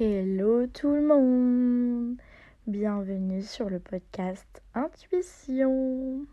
Hello 0.00 0.66
tout 0.66 0.90
le 0.90 1.06
monde. 1.06 2.16
Bienvenue 2.66 3.42
sur 3.42 3.68
le 3.68 3.78
podcast 3.78 4.62
Intuition. 4.74 6.24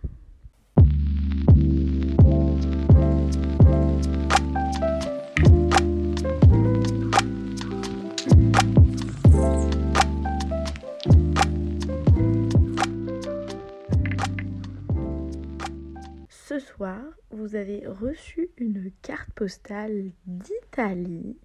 Ce 16.29 16.59
soir, 16.59 17.01
vous 17.31 17.55
avez 17.55 17.85
reçu 17.85 18.51
une 18.57 18.89
carte 19.01 19.31
postale 19.33 20.11
d'Italie 20.25 21.35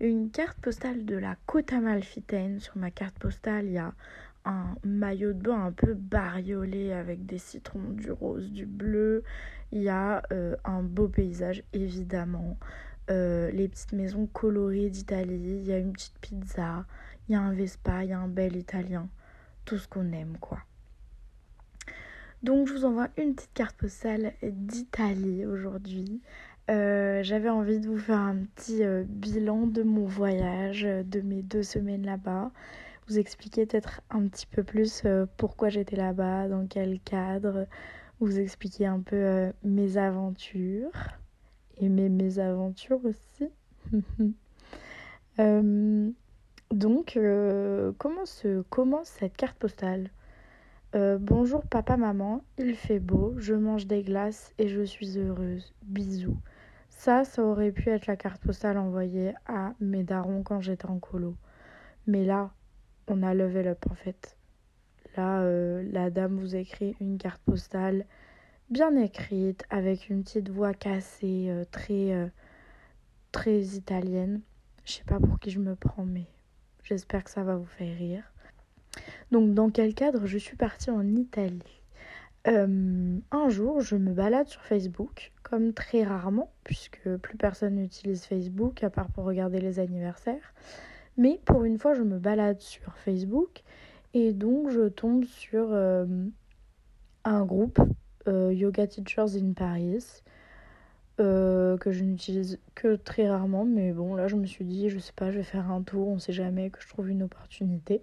une 0.00 0.30
carte 0.30 0.58
postale 0.58 1.04
de 1.04 1.16
la 1.16 1.36
côte 1.46 1.72
amalfitaine. 1.72 2.60
Sur 2.60 2.76
ma 2.76 2.90
carte 2.90 3.18
postale, 3.18 3.66
il 3.66 3.72
y 3.72 3.78
a 3.78 3.92
un 4.44 4.76
maillot 4.84 5.32
de 5.32 5.40
bain 5.40 5.66
un 5.66 5.72
peu 5.72 5.94
bariolé 5.94 6.92
avec 6.92 7.26
des 7.26 7.38
citrons, 7.38 7.90
du 7.90 8.10
rose, 8.10 8.50
du 8.52 8.66
bleu. 8.66 9.24
Il 9.72 9.82
y 9.82 9.88
a 9.88 10.22
euh, 10.32 10.56
un 10.64 10.82
beau 10.82 11.08
paysage, 11.08 11.62
évidemment. 11.72 12.56
Euh, 13.10 13.50
les 13.50 13.68
petites 13.68 13.92
maisons 13.92 14.26
colorées 14.26 14.90
d'Italie. 14.90 15.58
Il 15.60 15.66
y 15.66 15.72
a 15.72 15.78
une 15.78 15.92
petite 15.92 16.18
pizza. 16.20 16.84
Il 17.28 17.32
y 17.32 17.34
a 17.34 17.40
un 17.40 17.52
Vespa. 17.52 18.04
Il 18.04 18.10
y 18.10 18.12
a 18.12 18.20
un 18.20 18.28
bel 18.28 18.56
italien. 18.56 19.08
Tout 19.64 19.78
ce 19.78 19.88
qu'on 19.88 20.12
aime, 20.12 20.36
quoi. 20.40 20.58
Donc 22.42 22.68
je 22.68 22.74
vous 22.74 22.84
envoie 22.84 23.08
une 23.16 23.34
petite 23.34 23.54
carte 23.54 23.76
postale 23.76 24.34
d'Italie 24.42 25.46
aujourd'hui 25.46 26.20
euh, 26.68 27.22
j'avais 27.22 27.48
envie 27.48 27.78
de 27.78 27.86
vous 27.88 27.98
faire 27.98 28.18
un 28.18 28.38
petit 28.54 28.82
euh, 28.82 29.04
bilan 29.06 29.68
de 29.68 29.84
mon 29.84 30.04
voyage, 30.04 30.84
euh, 30.84 31.04
de 31.04 31.20
mes 31.20 31.42
deux 31.42 31.62
semaines 31.62 32.04
là-bas. 32.04 32.50
Vous 33.08 33.18
expliquer 33.20 33.66
peut-être 33.66 34.00
un 34.10 34.26
petit 34.26 34.46
peu 34.46 34.64
plus 34.64 35.04
pourquoi 35.36 35.68
j'étais 35.68 35.94
là-bas, 35.94 36.48
dans 36.48 36.66
quel 36.66 36.98
cadre. 37.00 37.66
Vous 38.18 38.40
expliquer 38.40 38.86
un 38.86 38.98
peu 39.00 39.52
mes 39.62 39.96
aventures 39.96 40.90
et 41.76 41.88
mes 41.88 42.08
mésaventures 42.08 42.98
aussi. 43.04 43.48
donc, 46.72 47.18
comment 47.98 48.26
se 48.26 48.62
commence 48.62 49.06
cette 49.06 49.36
carte 49.36 49.56
postale? 49.56 50.10
Bonjour 50.92 51.62
papa, 51.64 51.96
maman, 51.96 52.42
il 52.58 52.74
fait 52.74 52.98
beau, 52.98 53.34
je 53.38 53.54
mange 53.54 53.86
des 53.86 54.02
glaces 54.02 54.52
et 54.58 54.66
je 54.66 54.82
suis 54.82 55.16
heureuse. 55.16 55.72
Bisous. 55.84 56.36
Ça, 56.96 57.24
ça 57.24 57.44
aurait 57.44 57.72
pu 57.72 57.90
être 57.90 58.06
la 58.06 58.16
carte 58.16 58.42
postale 58.42 58.78
envoyée 58.78 59.34
à 59.46 59.74
mes 59.80 60.02
darons 60.02 60.42
quand 60.42 60.62
j'étais 60.62 60.86
en 60.86 60.98
colo. 60.98 61.36
Mais 62.06 62.24
là, 62.24 62.50
on 63.06 63.22
a 63.22 63.34
level 63.34 63.68
up 63.68 63.84
en 63.90 63.94
fait. 63.94 64.36
Là, 65.16 65.42
euh, 65.42 65.86
la 65.92 66.10
dame 66.10 66.40
vous 66.40 66.56
écrit 66.56 66.96
une 66.98 67.18
carte 67.18 67.42
postale 67.42 68.06
bien 68.70 68.96
écrite, 68.96 69.64
avec 69.68 70.08
une 70.08 70.24
petite 70.24 70.48
voix 70.48 70.72
cassée, 70.72 71.46
euh, 71.50 71.64
très, 71.70 72.12
euh, 72.12 72.28
très 73.30 73.60
italienne. 73.60 74.40
Je 74.84 74.94
sais 74.94 75.04
pas 75.04 75.20
pour 75.20 75.38
qui 75.38 75.50
je 75.50 75.60
me 75.60 75.76
prends, 75.76 76.06
mais 76.06 76.26
j'espère 76.82 77.24
que 77.24 77.30
ça 77.30 77.44
va 77.44 77.56
vous 77.56 77.66
faire 77.66 77.96
rire. 77.96 78.24
Donc, 79.30 79.52
dans 79.52 79.70
quel 79.70 79.94
cadre 79.94 80.26
je 80.26 80.38
suis 80.38 80.56
partie 80.56 80.90
en 80.90 81.06
Italie? 81.14 81.82
Un 82.48 83.48
jour, 83.48 83.80
je 83.80 83.96
me 83.96 84.12
balade 84.12 84.46
sur 84.46 84.62
Facebook 84.62 85.32
comme 85.48 85.72
très 85.72 86.02
rarement, 86.02 86.50
puisque 86.64 87.16
plus 87.18 87.36
personne 87.36 87.76
n'utilise 87.76 88.24
Facebook 88.24 88.82
à 88.82 88.90
part 88.90 89.08
pour 89.10 89.24
regarder 89.24 89.60
les 89.60 89.78
anniversaires. 89.78 90.52
Mais 91.16 91.40
pour 91.44 91.62
une 91.62 91.78
fois, 91.78 91.94
je 91.94 92.02
me 92.02 92.18
balade 92.18 92.60
sur 92.60 92.96
Facebook 92.96 93.62
et 94.12 94.32
donc 94.32 94.70
je 94.70 94.88
tombe 94.88 95.24
sur 95.24 95.68
euh, 95.70 96.04
un 97.24 97.44
groupe 97.44 97.80
euh, 98.26 98.52
Yoga 98.52 98.88
Teachers 98.88 99.36
in 99.36 99.52
Paris 99.52 100.22
euh, 101.20 101.78
que 101.78 101.92
je 101.92 102.02
n'utilise 102.02 102.58
que 102.74 102.96
très 102.96 103.28
rarement. 103.28 103.64
Mais 103.64 103.92
bon, 103.92 104.16
là, 104.16 104.26
je 104.26 104.34
me 104.34 104.46
suis 104.46 104.64
dit, 104.64 104.90
je 104.90 104.98
sais 104.98 105.12
pas, 105.14 105.30
je 105.30 105.36
vais 105.38 105.44
faire 105.44 105.70
un 105.70 105.82
tour, 105.82 106.08
on 106.08 106.18
sait 106.18 106.32
jamais 106.32 106.70
que 106.70 106.82
je 106.82 106.88
trouve 106.88 107.08
une 107.08 107.22
opportunité. 107.22 108.02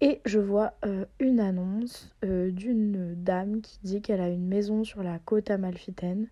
Et 0.00 0.20
je 0.26 0.38
vois 0.38 0.74
une 1.20 1.40
annonce 1.40 2.14
d'une 2.22 3.14
dame 3.14 3.62
qui 3.62 3.78
dit 3.82 4.02
qu'elle 4.02 4.20
a 4.20 4.28
une 4.28 4.46
maison 4.46 4.84
sur 4.84 5.02
la 5.02 5.18
côte 5.18 5.50
amalfitaine. 5.50 6.28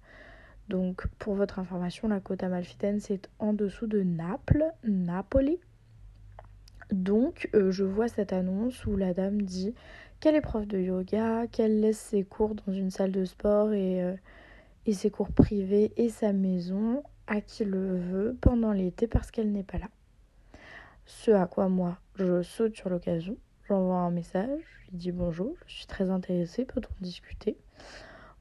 Donc, 0.69 1.07
pour 1.19 1.35
votre 1.35 1.59
information, 1.59 2.09
la 2.09 2.21
côte 2.21 2.43
amalfitaine, 2.43 3.01
c'est 3.01 3.29
en 3.39 3.53
dessous 3.53 3.87
de 3.87 4.03
Naples, 4.03 4.65
Napoli. 4.85 5.59
Donc, 6.91 7.49
euh, 7.55 7.71
je 7.71 7.85
vois 7.85 8.09
cette 8.09 8.33
annonce 8.33 8.87
où 8.87 8.97
la 8.97 9.15
dame 9.15 9.43
dit 9.43 9.75
qu'elle 10.21 10.35
est 10.35 10.41
prof 10.41 10.67
de 10.67 10.79
yoga, 10.79 11.47
qu'elle 11.49 11.81
laisse 11.81 11.99
ses 11.99 12.25
cours 12.25 12.55
dans 12.55 12.73
une 12.73 12.91
salle 12.91 13.13
de 13.13 13.25
sport 13.25 13.69
euh, 13.73 14.15
et 14.87 14.93
ses 14.93 15.11
cours 15.11 15.33
privés 15.33 15.93
et 15.97 16.09
sa 16.09 16.33
maison 16.33 17.03
à 17.27 17.41
qui 17.41 17.65
le 17.65 17.97
veut 17.97 18.37
pendant 18.41 18.73
l'été 18.73 19.07
parce 19.07 19.31
qu'elle 19.31 19.53
n'est 19.53 19.63
pas 19.63 19.79
là. 19.79 19.89
Ce 21.07 21.31
à 21.31 21.47
quoi 21.47 21.69
moi, 21.69 21.99
je 22.17 22.43
saute 22.43 22.77
sur 22.77 22.89
l'occasion, 22.89 23.37
j'envoie 23.69 23.97
un 23.97 24.11
message, 24.11 24.61
je 24.87 24.91
lui 24.91 24.99
dis 24.99 25.13
bonjour, 25.13 25.55
je 25.67 25.75
suis 25.75 25.87
très 25.87 26.11
intéressée, 26.11 26.65
peut-on 26.65 26.95
discuter 27.01 27.57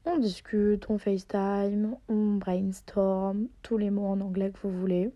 on 0.06 0.18
discute, 0.18 0.90
on 0.90 0.98
FaceTime, 0.98 1.96
on 2.08 2.34
brainstorm, 2.34 3.48
tous 3.62 3.78
les 3.78 3.90
mots 3.90 4.06
en 4.06 4.20
anglais 4.20 4.50
que 4.50 4.58
vous 4.62 4.78
voulez. 4.78 5.10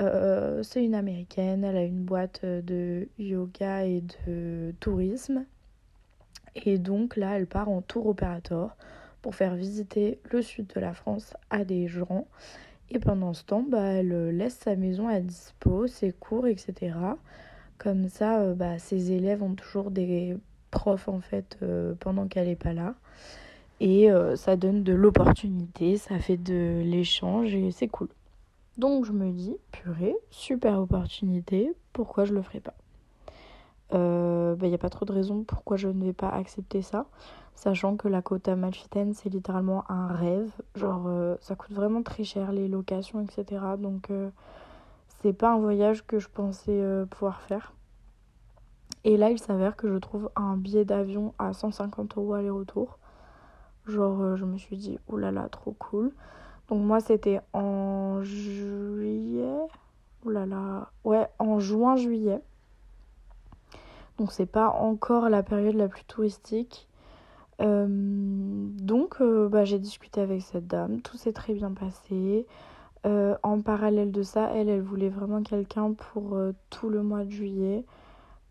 Euh, 0.00 0.62
c'est 0.62 0.84
une 0.84 0.94
américaine, 0.94 1.62
elle 1.62 1.76
a 1.76 1.84
une 1.84 2.02
boîte 2.02 2.44
de 2.44 3.08
yoga 3.18 3.84
et 3.84 4.02
de 4.26 4.74
tourisme. 4.80 5.44
Et 6.56 6.78
donc 6.78 7.16
là, 7.16 7.36
elle 7.36 7.46
part 7.46 7.68
en 7.68 7.80
tour 7.80 8.06
opérateur 8.06 8.76
pour 9.22 9.34
faire 9.36 9.54
visiter 9.54 10.18
le 10.30 10.42
sud 10.42 10.66
de 10.74 10.80
la 10.80 10.94
France 10.94 11.34
à 11.50 11.64
des 11.64 11.86
gens. 11.86 12.26
Et 12.90 12.98
pendant 12.98 13.32
ce 13.32 13.44
temps, 13.44 13.64
bah, 13.66 13.84
elle 13.84 14.36
laisse 14.36 14.56
sa 14.56 14.74
maison 14.74 15.06
à 15.08 15.20
dispo, 15.20 15.86
ses 15.86 16.12
cours, 16.12 16.48
etc. 16.48 16.96
Comme 17.82 18.08
ça, 18.08 18.38
euh, 18.38 18.54
bah, 18.54 18.78
ses 18.78 19.10
élèves 19.10 19.42
ont 19.42 19.54
toujours 19.54 19.90
des 19.90 20.36
profs 20.70 21.08
en 21.08 21.20
fait 21.20 21.58
euh, 21.62 21.94
pendant 21.98 22.28
qu'elle 22.28 22.46
n'est 22.46 22.54
pas 22.54 22.72
là 22.72 22.94
et 23.80 24.08
euh, 24.08 24.36
ça 24.36 24.54
donne 24.54 24.84
de 24.84 24.92
l'opportunité, 24.92 25.96
ça 25.96 26.20
fait 26.20 26.36
de 26.36 26.80
l'échange 26.84 27.52
et 27.56 27.72
c'est 27.72 27.88
cool. 27.88 28.06
Donc 28.78 29.04
je 29.04 29.10
me 29.10 29.32
dis, 29.32 29.56
purée, 29.72 30.14
super 30.30 30.78
opportunité, 30.78 31.74
pourquoi 31.92 32.24
je 32.24 32.32
le 32.34 32.42
ferais 32.42 32.60
pas? 32.60 32.74
Il 33.94 33.98
n'y 33.98 34.56
bah, 34.56 34.74
a 34.74 34.78
pas 34.78 34.88
trop 34.88 35.04
de 35.04 35.12
raison 35.12 35.42
pourquoi 35.42 35.76
je 35.76 35.88
ne 35.88 36.04
vais 36.04 36.12
pas 36.12 36.30
accepter 36.30 36.82
ça, 36.82 37.06
sachant 37.56 37.96
que 37.96 38.06
la 38.06 38.22
côte 38.22 38.46
amalfitaine 38.46 39.12
c'est 39.12 39.28
littéralement 39.28 39.84
un 39.90 40.06
rêve, 40.06 40.52
genre 40.76 41.10
ça 41.40 41.56
coûte 41.56 41.72
vraiment 41.72 42.02
très 42.02 42.24
cher 42.24 42.52
les 42.52 42.68
locations, 42.68 43.20
etc. 43.20 43.60
Donc 43.76 44.08
c'est 45.22 45.32
pas 45.32 45.52
un 45.52 45.58
voyage 45.58 46.06
que 46.06 46.18
je 46.18 46.28
pensais 46.28 46.82
pouvoir 47.10 47.40
faire. 47.42 47.72
Et 49.04 49.16
là 49.16 49.30
il 49.30 49.38
s'avère 49.38 49.76
que 49.76 49.88
je 49.88 49.98
trouve 49.98 50.30
un 50.36 50.56
billet 50.56 50.84
d'avion 50.84 51.34
à 51.38 51.52
150 51.52 52.16
euros 52.18 52.34
aller-retour 52.34 52.98
Genre, 53.86 54.20
euh, 54.20 54.36
je 54.36 54.44
me 54.44 54.58
suis 54.58 54.76
dit, 54.76 54.98
oulala, 55.08 55.48
trop 55.48 55.72
cool. 55.72 56.12
Donc, 56.68 56.84
moi, 56.84 57.00
c'était 57.00 57.40
en 57.52 58.22
juillet. 58.22 59.58
Oulala. 60.24 60.90
Ouais, 61.04 61.28
en 61.38 61.58
juin-juillet. 61.58 62.40
Donc, 64.18 64.30
c'est 64.30 64.46
pas 64.46 64.70
encore 64.70 65.28
la 65.28 65.42
période 65.42 65.74
la 65.74 65.88
plus 65.88 66.04
touristique. 66.04 66.88
Euh, 67.60 67.86
donc, 67.88 69.16
euh, 69.20 69.48
bah, 69.48 69.64
j'ai 69.64 69.80
discuté 69.80 70.20
avec 70.20 70.42
cette 70.42 70.68
dame. 70.68 71.00
Tout 71.00 71.16
s'est 71.16 71.32
très 71.32 71.52
bien 71.52 71.72
passé. 71.72 72.46
En 73.04 73.60
parallèle 73.62 74.12
de 74.12 74.22
ça, 74.22 74.50
elle, 74.54 74.68
elle 74.68 74.82
voulait 74.82 75.08
vraiment 75.08 75.42
quelqu'un 75.42 75.92
pour 75.92 76.38
tout 76.70 76.88
le 76.88 77.02
mois 77.02 77.24
de 77.24 77.30
juillet. 77.30 77.84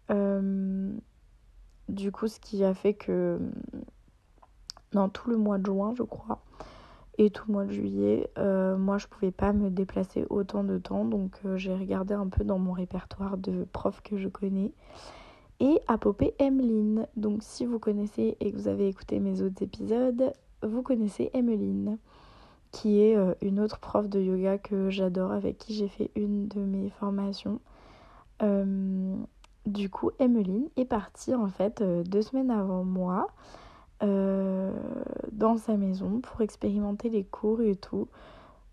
du 0.10 2.12
coup, 2.12 2.28
ce 2.28 2.40
qui 2.40 2.64
a 2.64 2.74
fait 2.74 2.94
que 2.94 3.40
dans 4.92 5.10
tout 5.10 5.30
le 5.30 5.38
mois 5.38 5.58
de 5.58 5.66
juin, 5.66 5.94
je 5.98 6.04
crois, 6.04 6.42
et 7.18 7.30
tout 7.30 7.46
le 7.48 7.54
mois 7.54 7.66
de 7.66 7.72
juillet. 7.72 8.30
Euh, 8.38 8.78
moi, 8.78 8.98
je 8.98 9.08
pouvais 9.08 9.32
pas 9.32 9.54
me 9.54 9.70
déplacer 9.70 10.26
autant 10.30 10.64
de 10.64 10.78
temps, 10.78 11.06
donc 11.06 11.32
euh, 11.46 11.58
j'ai 11.58 11.74
regardé 11.74 12.14
un 12.14 12.28
peu 12.28 12.44
dans 12.44 12.60
mon 12.60 12.74
répertoire 12.74 13.38
de 13.38 13.66
profs 13.72 14.02
que 14.02 14.18
je 14.18 14.28
connais. 14.28 14.72
Et 15.60 15.80
à 15.88 15.98
popé 15.98 16.34
Emeline. 16.40 17.08
Donc, 17.16 17.44
si 17.44 17.66
vous 17.66 17.78
connaissez 17.78 18.36
et 18.40 18.52
que 18.52 18.58
vous 18.58 18.68
avez 18.68 18.88
écouté 18.88 19.20
mes 19.20 19.42
autres 19.42 19.62
épisodes, 19.62 20.34
vous 20.64 20.82
connaissez 20.82 21.30
Emeline, 21.34 21.98
qui 22.72 23.02
est 23.02 23.16
euh, 23.18 23.34
une 23.42 23.60
autre 23.60 23.80
prof 23.80 24.08
de 24.08 24.20
yoga 24.20 24.58
que 24.58 24.90
j'adore, 24.90 25.32
avec 25.32 25.58
qui 25.58 25.74
j'ai 25.74 25.88
fait 25.88 26.12
une 26.16 26.48
de 26.48 26.62
mes 26.62 26.90
formations. 26.90 27.60
du 29.66 29.90
coup, 29.90 30.12
Emeline 30.20 30.70
est 30.76 30.86
partie 30.86 31.36
en 31.36 31.48
fait 31.48 31.84
deux 31.84 32.22
semaines 32.22 32.50
avant 32.52 32.84
moi. 32.84 33.28
Euh, 34.04 34.72
dans 35.32 35.58
sa 35.58 35.78
maison 35.78 36.22
pour 36.22 36.42
expérimenter 36.42 37.10
les 37.10 37.24
cours 37.24 37.62
et 37.62 37.76
tout. 37.76 38.08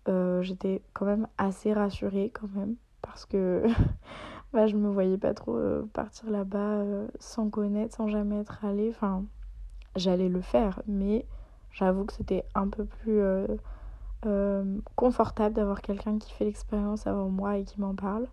Euh, 0.07 0.41
j'étais 0.41 0.81
quand 0.93 1.05
même 1.05 1.27
assez 1.37 1.71
rassurée 1.71 2.31
quand 2.33 2.49
même 2.55 2.75
parce 3.03 3.25
que 3.27 3.63
bah, 4.53 4.65
je 4.65 4.75
me 4.75 4.89
voyais 4.89 5.19
pas 5.19 5.35
trop 5.35 5.59
partir 5.93 6.31
là-bas 6.31 6.83
sans 7.19 7.49
connaître, 7.49 7.95
sans 7.95 8.07
jamais 8.07 8.39
être 8.39 8.65
allée. 8.65 8.89
Enfin, 8.89 9.23
j'allais 9.95 10.29
le 10.29 10.41
faire, 10.41 10.81
mais 10.87 11.27
j'avoue 11.71 12.05
que 12.05 12.13
c'était 12.13 12.43
un 12.55 12.67
peu 12.67 12.85
plus 12.85 13.21
confortable 14.95 15.55
d'avoir 15.55 15.81
quelqu'un 15.81 16.17
qui 16.17 16.31
fait 16.33 16.45
l'expérience 16.45 17.07
avant 17.07 17.29
moi 17.29 17.57
et 17.57 17.63
qui 17.63 17.79
m'en 17.79 17.95
parle. 17.95 18.27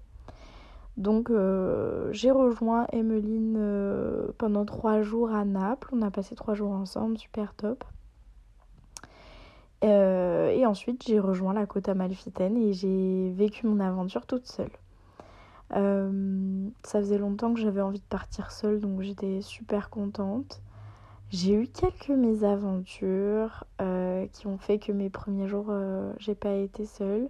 Donc 0.97 1.31
euh, 1.31 2.11
j'ai 2.12 2.31
rejoint 2.31 2.87
Emmeline 2.93 3.56
euh, 3.59 4.29
pendant 4.38 4.65
trois 4.65 5.03
jours 5.03 5.31
à 5.31 5.44
Naples. 5.44 5.88
On 5.93 6.03
a 6.03 6.11
passé 6.11 6.35
trois 6.35 6.55
jours 6.55 6.73
ensemble, 6.73 7.19
super 7.19 7.55
top. 7.55 7.85
Euh, 9.85 10.49
et 10.49 10.65
ensuite 10.65 11.05
j'ai 11.06 11.21
rejoint 11.21 11.53
la 11.53 11.67
côte 11.67 11.88
amalfitaine 11.88 12.56
et 12.56 12.73
j'ai 12.73 13.31
vécu 13.37 13.67
mon 13.67 13.79
aventure 13.79 14.25
toute 14.27 14.47
seule. 14.47 14.71
ça 15.71 17.00
faisait 17.00 17.19
longtemps 17.19 17.53
que 17.53 17.61
j'avais 17.61 17.83
envie 17.83 17.99
de 17.99 18.05
partir 18.05 18.50
seule, 18.50 18.81
donc 18.81 19.03
j'étais 19.03 19.43
super 19.43 19.91
contente. 19.91 20.62
J'ai 21.31 21.55
eu 21.55 21.67
quelques 21.67 22.11
mésaventures 22.11 23.64
qui 24.32 24.46
ont 24.46 24.58
fait 24.58 24.78
que 24.78 24.93
mes 24.93 25.11
premiers 25.11 25.49
jours, 25.49 25.73
j'ai 26.19 26.34
pas 26.34 26.55
été 26.55 26.87
seule. 26.87 27.28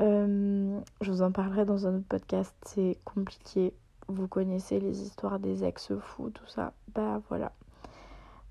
Euh, 0.00 0.80
je 1.00 1.10
vous 1.10 1.22
en 1.22 1.32
parlerai 1.32 1.64
dans 1.64 1.86
un 1.86 1.96
autre 1.96 2.08
podcast, 2.08 2.54
c'est 2.64 2.98
compliqué. 3.04 3.74
Vous 4.08 4.26
connaissez 4.26 4.80
les 4.80 5.02
histoires 5.02 5.38
des 5.38 5.64
ex-fous, 5.64 6.30
tout 6.30 6.46
ça. 6.46 6.72
Bah 6.94 7.20
voilà. 7.28 7.52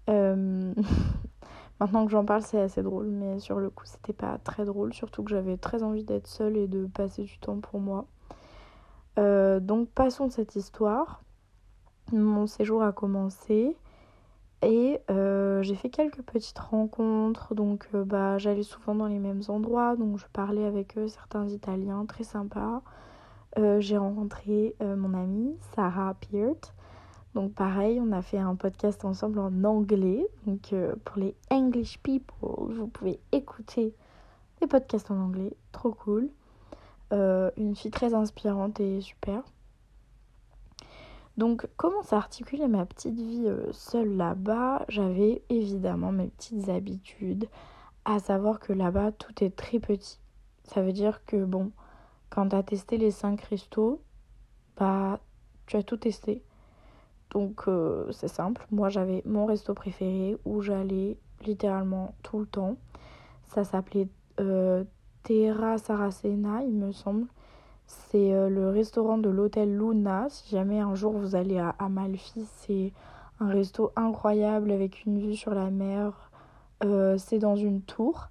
Euh, 0.10 0.74
maintenant 1.80 2.06
que 2.06 2.12
j'en 2.12 2.26
parle, 2.26 2.44
c'est 2.44 2.62
assez 2.62 2.84
drôle, 2.84 3.08
mais 3.08 3.40
sur 3.40 3.60
le 3.60 3.70
coup, 3.70 3.86
c'était 3.86 4.14
pas 4.14 4.38
très 4.38 4.66
drôle. 4.66 4.94
Surtout 4.94 5.24
que 5.24 5.32
j'avais 5.32 5.58
très 5.58 5.84
envie 5.84 6.04
d'être 6.04 6.28
seule 6.28 6.58
et 6.58 6.68
de 6.68 6.86
passer 6.86 7.24
du 7.24 7.38
temps 7.40 7.60
pour 7.60 7.80
moi. 7.80 8.06
Euh, 9.20 9.60
donc, 9.60 9.90
passons 9.90 10.30
cette 10.30 10.56
histoire. 10.56 11.22
Mon 12.14 12.48
séjour 12.48 12.84
a 12.84 12.92
commencé. 12.92 13.76
Et 14.64 15.00
euh, 15.10 15.64
j'ai 15.64 15.74
fait 15.76 15.90
quelques 15.90 16.22
petites 16.22 16.60
rencontres, 16.60 17.56
donc 17.56 17.88
euh, 17.96 18.04
bah, 18.04 18.38
j'allais 18.38 18.64
souvent 18.64 18.94
dans 18.94 19.08
les 19.08 19.18
mêmes 19.18 19.42
endroits, 19.48 19.96
donc 19.96 20.20
je 20.20 20.26
parlais 20.32 20.66
avec 20.66 20.98
eux, 20.98 21.08
certains 21.08 21.48
Italiens 21.48 22.06
très 22.06 22.24
sympas. 22.24 22.84
Euh, 23.58 23.82
j'ai 23.82 23.98
rencontré 23.98 24.76
mon 24.80 25.14
amie 25.14 25.56
Sarah 25.76 26.14
Peart. 26.14 26.74
Donc 27.34 27.54
pareil, 27.54 28.00
on 28.02 28.12
a 28.12 28.22
fait 28.22 28.38
un 28.38 28.56
podcast 28.56 29.04
ensemble 29.04 29.40
en 29.40 29.64
anglais. 29.64 30.28
Donc 30.46 30.74
pour 31.06 31.18
les 31.18 31.36
English 31.50 32.00
people, 32.00 32.74
vous 32.74 32.88
pouvez 32.88 33.20
écouter 33.32 33.94
les 34.62 34.68
podcasts 34.68 35.12
en 35.12 35.18
anglais, 35.18 35.54
trop 35.72 35.92
cool. 35.92 36.30
une 37.12 37.76
fille 37.76 37.92
très 37.92 38.14
inspirante 38.14 38.80
et 38.80 39.02
super. 39.02 39.44
Donc, 41.38 41.68
comment 41.78 42.04
s'articulait 42.04 42.68
ma 42.68 42.86
petite 42.86 43.16
vie 43.16 43.44
euh, 43.46 43.72
seule 43.72 44.16
là-bas? 44.18 44.86
J'avais 44.90 45.44
évidemment 45.50 46.12
mes 46.12 46.28
petites 46.28 46.70
habitudes, 46.70 47.48
à 48.06 48.20
savoir 48.20 48.60
que 48.60 48.74
là-bas, 48.74 49.12
tout 49.14 49.44
est 49.44 49.56
très 49.56 49.80
petit. 49.80 50.20
Ça 50.66 50.82
veut 50.82 50.94
dire 50.94 51.26
que, 51.26 51.44
bon, 51.44 51.72
quand 52.30 52.50
tu 52.50 52.56
as 52.56 52.64
testé 52.64 52.98
les 52.98 53.12
5 53.12 53.40
restos, 53.42 54.02
bah, 54.78 55.20
tu 55.68 55.78
as 55.78 55.84
tout 55.84 55.98
testé. 55.98 56.44
Donc, 57.32 57.64
euh, 57.68 58.12
c'est 58.12 58.28
simple. 58.28 58.66
Moi, 58.72 58.90
j'avais 58.90 59.22
mon 59.26 59.46
resto 59.46 59.74
préféré 59.74 60.38
où 60.44 60.62
j'allais 60.62 61.18
littéralement 61.46 62.14
tout 62.24 62.40
le 62.40 62.46
temps. 62.46 62.78
Ça 63.46 63.64
s'appelait 63.64 64.08
euh, 64.40 64.84
Terra 65.24 65.78
Saracena, 65.78 66.64
il 66.64 66.74
me 66.74 66.92
semble. 66.92 67.28
C'est 67.92 68.34
euh, 68.34 68.48
le 68.48 68.70
restaurant 68.70 69.18
de 69.18 69.30
l'hôtel 69.30 69.78
Luna. 69.78 70.28
Si 70.30 70.50
jamais 70.50 70.80
un 70.80 70.96
jour 70.96 71.12
vous 71.12 71.36
allez 71.36 71.60
à 71.60 71.76
Amalfi, 71.78 72.46
c'est 72.58 72.94
un 73.40 73.50
resto 73.50 73.92
incroyable 73.98 74.72
avec 74.72 75.06
une 75.06 75.20
vue 75.20 75.36
sur 75.36 75.54
la 75.54 75.70
mer. 75.70 76.32
Euh, 76.86 77.18
c'est 77.18 77.40
dans 77.40 77.58
une 77.58 77.82
tour 77.82 78.30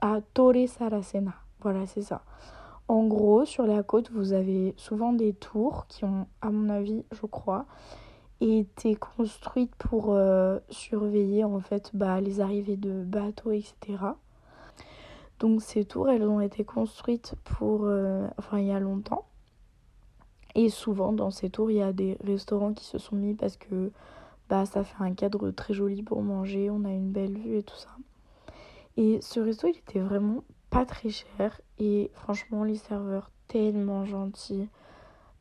à 0.00 0.20
Torre 0.34 0.66
Saracena. 0.66 1.34
Voilà, 1.60 1.86
c'est 1.86 2.02
ça. 2.02 2.22
En 2.88 3.04
gros, 3.04 3.44
sur 3.44 3.64
la 3.66 3.82
côte, 3.82 4.10
vous 4.10 4.32
avez 4.32 4.74
souvent 4.76 5.12
des 5.12 5.32
tours 5.34 5.86
qui 5.86 6.04
ont, 6.04 6.26
à 6.40 6.50
mon 6.50 6.68
avis, 6.68 7.04
je 7.12 7.26
crois, 7.26 7.66
été 8.40 8.96
construites 8.96 9.74
pour 9.76 10.14
euh, 10.14 10.58
surveiller 10.68 11.44
en 11.44 11.60
fait 11.60 11.90
bah, 11.94 12.20
les 12.20 12.40
arrivées 12.40 12.76
de 12.76 13.04
bateaux, 13.04 13.52
etc. 13.52 13.98
Donc 15.38 15.62
ces 15.62 15.84
tours, 15.84 16.08
elles 16.08 16.26
ont 16.26 16.40
été 16.40 16.64
construites 16.64 17.34
pour, 17.44 17.82
euh, 17.84 18.26
il 18.54 18.64
y 18.64 18.72
a 18.72 18.80
longtemps. 18.80 19.26
Et 20.54 20.70
souvent 20.70 21.12
dans 21.12 21.30
ces 21.30 21.50
tours, 21.50 21.70
il 21.70 21.76
y 21.76 21.82
a 21.82 21.92
des 21.92 22.16
restaurants 22.24 22.72
qui 22.72 22.86
se 22.86 22.96
sont 22.98 23.16
mis 23.16 23.34
parce 23.34 23.56
que 23.58 23.92
bah 24.48 24.64
ça 24.64 24.84
fait 24.84 25.02
un 25.02 25.12
cadre 25.12 25.50
très 25.50 25.74
joli 25.74 26.02
pour 26.02 26.22
manger, 26.22 26.70
on 26.70 26.84
a 26.84 26.90
une 26.90 27.10
belle 27.10 27.36
vue 27.36 27.58
et 27.58 27.62
tout 27.62 27.76
ça. 27.76 27.90
Et 28.96 29.20
ce 29.20 29.40
resto, 29.40 29.68
il 29.68 29.76
était 29.76 30.00
vraiment 30.00 30.44
pas 30.70 30.86
très 30.86 31.10
cher 31.10 31.60
et 31.78 32.10
franchement 32.14 32.64
les 32.64 32.76
serveurs 32.76 33.30
tellement 33.48 34.06
gentils. 34.06 34.68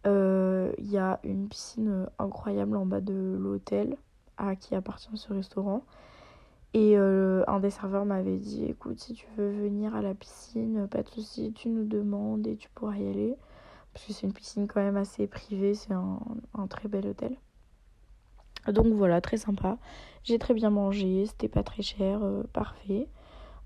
Euh, 0.06 0.71
il 0.77 0.92
y 0.92 0.97
a 0.97 1.19
une 1.24 1.47
piscine 1.47 2.07
incroyable 2.19 2.75
en 2.75 2.86
bas 2.86 3.01
de 3.01 3.38
l'hôtel 3.39 3.97
à 4.38 4.56
qui 4.56 4.75
appartient 4.75 5.15
ce 5.15 5.31
restaurant. 5.33 5.83
Et 6.75 6.98
euh, 6.98 7.42
un 7.48 7.62
des 7.62 7.69
serveurs 7.69 8.04
m'avait 8.04 8.36
dit 8.36 8.66
écoute, 8.66 9.00
si 9.00 9.13
tu 9.13 9.25
veux 9.38 9.50
venir 9.50 9.95
à 9.95 10.01
la 10.01 10.13
piscine, 10.13 10.89
pas 10.89 11.04
de 11.04 11.07
souci, 11.07 11.54
tu 11.54 11.69
nous 11.69 11.86
demandes 11.86 12.45
et 12.48 12.57
tu 12.57 12.68
pourras 12.75 12.98
y 12.98 13.07
aller. 13.07 13.38
Parce 13.94 14.06
que 14.06 14.12
c'est 14.12 14.27
une 14.27 14.33
piscine 14.33 14.68
quand 14.68 14.81
même 14.81 14.98
assez 14.98 15.25
privée, 15.25 15.74
c'est 15.74 15.94
un, 15.94 16.19
très 16.68 16.89
bel 16.89 17.07
hôtel. 17.07 17.38
Donc 18.68 18.88
voilà, 18.88 19.22
très 19.22 19.38
sympa. 19.38 19.77
J'ai 20.24 20.38
très 20.38 20.54
bien 20.54 20.69
mangé, 20.69 21.25
c'était 21.27 21.48
pas 21.48 21.63
très 21.63 21.81
cher, 21.81 22.19
euh, 22.22 22.44
parfait. 22.51 23.07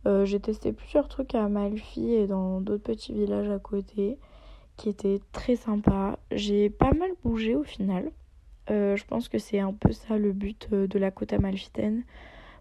Euh, 0.06 0.24
j'ai 0.26 0.40
testé 0.40 0.72
plusieurs 0.72 1.08
trucs 1.08 1.34
à 1.34 1.46
Amalfi 1.46 2.14
et 2.14 2.28
dans 2.28 2.62
d'autres 2.62 2.84
petits 2.84 3.14
villages 3.14 3.50
à 3.50 3.58
côté 3.58 4.20
qui 4.78 4.88
étaient 4.88 5.20
très 5.32 5.56
sympas. 5.56 6.20
J'ai 6.32 6.70
pas 6.70 6.92
mal 6.92 7.10
bougé 7.24 7.56
au 7.56 7.64
final. 7.64 8.12
je 8.68 9.04
pense 9.06 9.30
que 9.30 9.40
c'est 9.40 9.60
un 9.60 9.74
peu 9.74 9.94
ça 9.94 10.20
le 10.20 10.32
but 10.32 10.70
de 10.70 11.00
la 11.00 11.10
côte 11.10 11.34
amalfitaine 11.34 12.04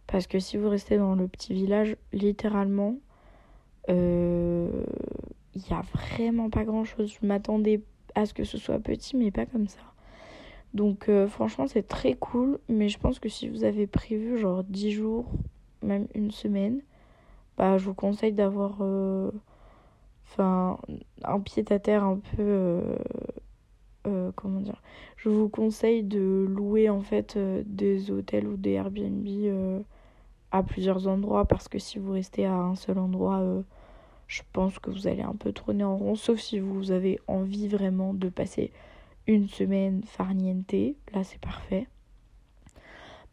parce 0.08 0.26
que 0.26 0.38
si 0.38 0.56
vous 0.56 0.68
restez 0.68 0.96
dans 0.96 1.14
le 1.14 1.28
petit 1.28 1.52
village, 1.52 1.96
littéralement, 2.12 2.96
il 3.88 3.94
euh, 3.94 4.84
n'y 5.54 5.76
a 5.76 5.82
vraiment 5.82 6.48
pas 6.50 6.64
grand 6.64 6.84
chose. 6.84 7.16
Je 7.20 7.26
m'attendais 7.26 7.82
à 8.14 8.24
ce 8.24 8.32
que 8.34 8.44
ce 8.44 8.58
soit 8.58 8.78
petit, 8.78 9.16
mais 9.16 9.30
pas 9.30 9.46
comme 9.46 9.68
ça. 9.68 9.80
Donc 10.72 11.08
euh, 11.08 11.28
franchement, 11.28 11.66
c'est 11.66 11.86
très 11.86 12.14
cool. 12.14 12.58
Mais 12.68 12.88
je 12.88 12.98
pense 12.98 13.18
que 13.18 13.28
si 13.28 13.48
vous 13.48 13.64
avez 13.64 13.86
prévu 13.86 14.38
genre 14.38 14.64
10 14.64 14.92
jours, 14.92 15.26
même 15.82 16.08
une 16.14 16.30
semaine, 16.30 16.80
bah, 17.58 17.76
je 17.76 17.84
vous 17.84 17.94
conseille 17.94 18.32
d'avoir 18.32 18.78
euh, 18.80 19.30
un 20.38 21.40
pied 21.44 21.64
à 21.70 21.78
terre 21.78 22.04
un 22.04 22.18
peu. 22.36 22.80
comment 24.36 24.60
dire 24.60 24.80
Je 25.16 25.28
vous 25.28 25.50
conseille 25.50 26.02
de 26.02 26.46
louer 26.48 26.88
en 26.88 27.02
fait 27.02 27.38
des 27.38 28.10
hôtels 28.10 28.46
ou 28.46 28.56
des 28.56 28.72
Airbnb 28.72 29.26
à 30.50 30.62
plusieurs 30.62 31.06
endroits 31.06 31.44
parce 31.44 31.68
que 31.68 31.78
si 31.78 31.98
vous 31.98 32.12
restez 32.12 32.46
à 32.46 32.54
un 32.54 32.74
seul 32.74 32.98
endroit, 32.98 33.38
euh, 33.38 33.62
je 34.26 34.42
pense 34.52 34.78
que 34.78 34.90
vous 34.90 35.06
allez 35.06 35.22
un 35.22 35.34
peu 35.34 35.52
tourner 35.52 35.84
en 35.84 35.96
rond, 35.96 36.14
sauf 36.14 36.38
si 36.38 36.58
vous 36.58 36.90
avez 36.90 37.18
envie 37.26 37.68
vraiment 37.68 38.14
de 38.14 38.28
passer 38.28 38.72
une 39.26 39.48
semaine 39.48 40.02
farniente. 40.04 40.72
Là, 41.12 41.24
c'est 41.24 41.40
parfait. 41.40 41.86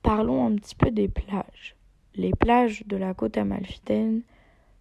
Parlons 0.02 0.46
un 0.46 0.56
petit 0.56 0.76
peu 0.76 0.92
des 0.92 1.08
plages. 1.08 1.76
Les 2.16 2.32
plages 2.32 2.86
de 2.86 2.98
la 2.98 3.14
côte 3.14 3.38
amalfitaine 3.38 4.22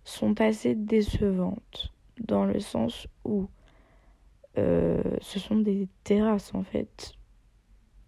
sont 0.04 0.40
assez 0.40 0.74
décevantes 0.74 1.92
dans 2.20 2.44
le 2.44 2.60
sens 2.60 3.08
où 3.24 3.48
euh, 4.58 5.02
ce 5.20 5.38
sont 5.40 5.56
des 5.56 5.88
terrasses 6.04 6.54
en 6.54 6.62
fait. 6.62 7.12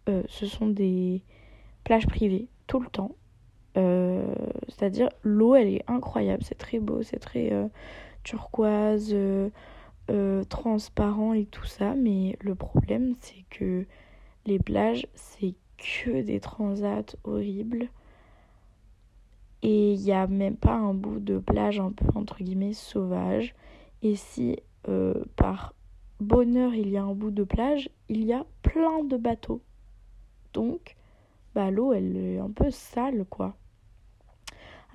Euh, 0.09 0.23
ce 0.29 0.47
sont 0.47 0.69
des 0.69 1.23
plages 1.83 2.07
privées 2.07 2.49
tout 2.67 2.79
le 2.81 2.89
temps 2.89 3.17
c'est-à-dire 3.77 5.11
l'eau, 5.23 5.55
elle 5.55 5.69
est 5.69 5.85
incroyable, 5.87 6.43
c'est 6.45 6.57
très 6.57 6.79
beau, 6.79 7.03
c'est 7.03 7.19
très 7.19 7.53
euh, 7.53 7.69
turquoise, 8.25 9.13
euh, 9.13 10.45
transparent 10.49 11.35
et 11.35 11.45
tout 11.45 11.67
ça. 11.67 11.95
Mais 11.95 12.37
le 12.41 12.55
problème, 12.55 13.15
c'est 13.21 13.45
que 13.51 13.85
les 14.47 14.59
plages, 14.59 15.07
c'est 15.15 15.55
que 15.77 16.23
des 16.23 16.41
transats 16.41 17.17
horribles. 17.25 17.89
Et 19.63 19.93
il 19.93 20.01
n'y 20.01 20.13
a 20.13 20.27
même 20.27 20.57
pas 20.57 20.75
un 20.75 20.95
bout 20.95 21.19
de 21.19 21.39
plage 21.39 21.81
un 21.81 21.91
peu 21.91 22.07
entre 22.15 22.43
guillemets 22.43 22.73
sauvage. 22.73 23.55
Et 24.03 24.15
si 24.15 24.59
par 25.35 25.75
bonheur 26.21 26.73
il 26.75 26.91
y 26.91 26.97
a 26.97 27.03
un 27.03 27.15
bout 27.15 27.33
de 27.33 27.43
plage, 27.43 27.91
il 28.09 28.25
y 28.25 28.33
a 28.33 28.47
plein 28.63 29.03
de 29.03 29.17
bateaux. 29.17 29.61
Donc, 30.53 30.97
bah, 31.55 31.71
l'eau 31.71 31.93
elle 31.93 32.17
est 32.17 32.39
un 32.39 32.51
peu 32.51 32.71
sale 32.71 33.25
quoi 33.29 33.57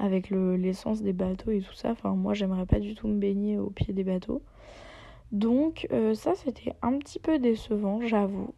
avec 0.02 0.30
l'essence 0.32 1.02
des 1.02 1.14
bateaux 1.14 1.52
et 1.52 1.62
tout 1.62 1.74
ça. 1.74 1.92
Enfin, 1.92 2.16
moi, 2.16 2.34
j'aimerais 2.34 2.66
pas 2.66 2.80
du 2.80 2.96
tout 2.96 3.08
me 3.08 3.20
baigner 3.20 3.58
au 3.58 3.70
pied 3.70 3.94
des 3.94 4.04
bateaux. 4.04 4.42
Donc 5.32 5.88
ça 6.14 6.36
c'était 6.36 6.74
un 6.82 6.98
petit 6.98 7.20
peu 7.20 7.40
décevant, 7.40 8.02
j'avoue. 8.02 8.54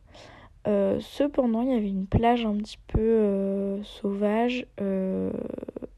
cependant, 0.65 1.61
il 1.61 1.69
y 1.69 1.73
avait 1.73 1.89
une 1.89 2.07
plage 2.07 2.45
un 2.45 2.55
petit 2.55 2.79
peu 2.87 3.79
sauvage 3.83 4.65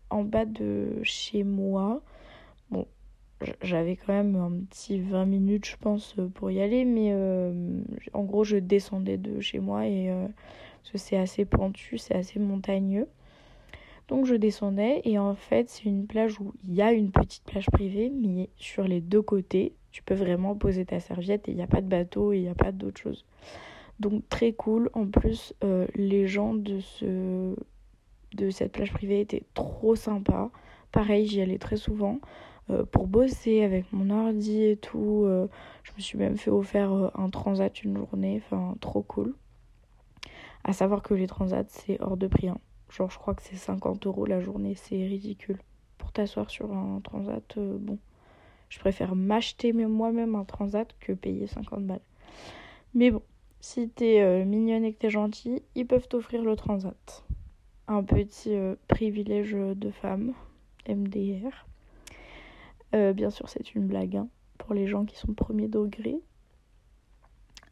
en 0.09 0.23
bas 0.23 0.45
de 0.45 0.99
chez 1.03 1.43
moi. 1.43 2.01
Bon, 2.71 2.87
j'avais 3.61 3.95
quand 3.95 4.13
même 4.13 4.35
un 4.35 4.51
petit 4.69 4.99
20 4.99 5.25
minutes, 5.25 5.65
je 5.65 5.77
pense, 5.77 6.15
pour 6.33 6.51
y 6.51 6.61
aller, 6.61 6.85
mais 6.85 7.13
en 8.13 8.23
gros, 8.23 8.43
je 8.43 8.57
descendais 8.57 9.17
de 9.17 9.39
chez 9.39 9.59
moi 9.59 9.87
et 9.87 10.11
c'est 10.95 11.17
assez 11.17 11.45
pentu, 11.45 11.97
c'est 11.97 12.15
assez 12.15 12.39
montagneux. 12.39 13.07
Donc 14.07 14.25
je 14.25 14.35
descendais 14.35 15.01
et 15.03 15.17
en 15.17 15.35
fait 15.35 15.69
c'est 15.69 15.85
une 15.85 16.05
plage 16.05 16.39
où 16.39 16.53
il 16.63 16.73
y 16.73 16.81
a 16.81 16.91
une 16.91 17.11
petite 17.11 17.43
plage 17.43 17.65
privée 17.71 18.11
mais 18.11 18.49
sur 18.55 18.83
les 18.83 19.01
deux 19.01 19.21
côtés 19.21 19.73
tu 19.91 20.03
peux 20.03 20.13
vraiment 20.13 20.55
poser 20.55 20.85
ta 20.85 20.99
serviette 20.99 21.47
et 21.47 21.51
il 21.51 21.55
n'y 21.57 21.63
a 21.63 21.67
pas 21.67 21.81
de 21.81 21.87
bateau 21.87 22.33
et 22.33 22.37
il 22.37 22.41
n'y 22.43 22.49
a 22.49 22.55
pas 22.55 22.71
d'autre 22.71 22.99
chose. 22.99 23.25
Donc 23.99 24.27
très 24.29 24.51
cool. 24.51 24.89
En 24.93 25.07
plus 25.07 25.53
euh, 25.63 25.87
les 25.95 26.27
gens 26.27 26.53
de, 26.53 26.79
ce, 26.81 27.55
de 28.33 28.49
cette 28.49 28.73
plage 28.73 28.91
privée 28.91 29.21
étaient 29.21 29.43
trop 29.53 29.95
sympas. 29.95 30.51
Pareil 30.91 31.25
j'y 31.27 31.41
allais 31.41 31.57
très 31.57 31.77
souvent. 31.77 32.19
Euh, 32.71 32.83
pour 32.83 33.05
bosser 33.07 33.63
avec 33.63 33.85
mon 33.93 34.09
ordi 34.09 34.63
et 34.63 34.77
tout. 34.77 35.23
Euh, 35.25 35.47
je 35.83 35.91
me 35.95 36.01
suis 36.01 36.17
même 36.17 36.35
fait 36.35 36.51
offrir 36.51 37.11
un 37.15 37.29
transat 37.29 37.83
une 37.83 37.95
journée, 37.97 38.41
enfin 38.43 38.75
trop 38.81 39.01
cool. 39.01 39.33
À 40.63 40.73
savoir 40.73 41.01
que 41.03 41.13
les 41.13 41.27
transats 41.27 41.63
c'est 41.67 42.01
hors 42.01 42.17
de 42.17 42.27
prix. 42.27 42.49
Hein. 42.49 42.57
Genre, 42.95 43.11
je 43.11 43.17
crois 43.17 43.33
que 43.33 43.41
c'est 43.41 43.57
50 43.57 44.07
euros 44.07 44.25
la 44.25 44.39
journée, 44.39 44.73
c'est 44.75 44.95
ridicule. 44.95 45.59
Pour 45.97 46.13
t'asseoir 46.13 46.49
sur 46.49 46.71
un 46.71 47.01
transat, 47.01 47.57
euh, 47.57 47.77
bon, 47.77 47.97
je 48.69 48.79
préfère 48.79 49.15
m'acheter 49.15 49.73
moi-même 49.73 50.35
un 50.35 50.45
transat 50.45 50.87
que 51.01 51.11
payer 51.11 51.45
50 51.45 51.85
balles. 51.85 51.99
Mais 52.93 53.11
bon, 53.11 53.21
si 53.59 53.89
t'es 53.89 54.21
euh, 54.21 54.45
mignonne 54.45 54.85
et 54.85 54.93
que 54.93 54.99
t'es 54.99 55.09
gentil, 55.09 55.61
ils 55.75 55.85
peuvent 55.85 56.07
t'offrir 56.07 56.41
le 56.41 56.55
transat. 56.55 57.25
Un 57.89 58.01
petit 58.01 58.55
euh, 58.55 58.75
privilège 58.87 59.51
de 59.51 59.91
femme, 59.91 60.33
MDR. 60.87 61.65
bien 62.93 63.29
sûr, 63.29 63.49
c'est 63.49 63.75
une 63.75 63.87
blague 63.87 64.15
hein, 64.15 64.29
pour 64.57 64.73
les 64.73 64.87
gens 64.87 65.03
qui 65.03 65.17
sont 65.17 65.33
premier 65.33 65.67
degré. 65.67 66.15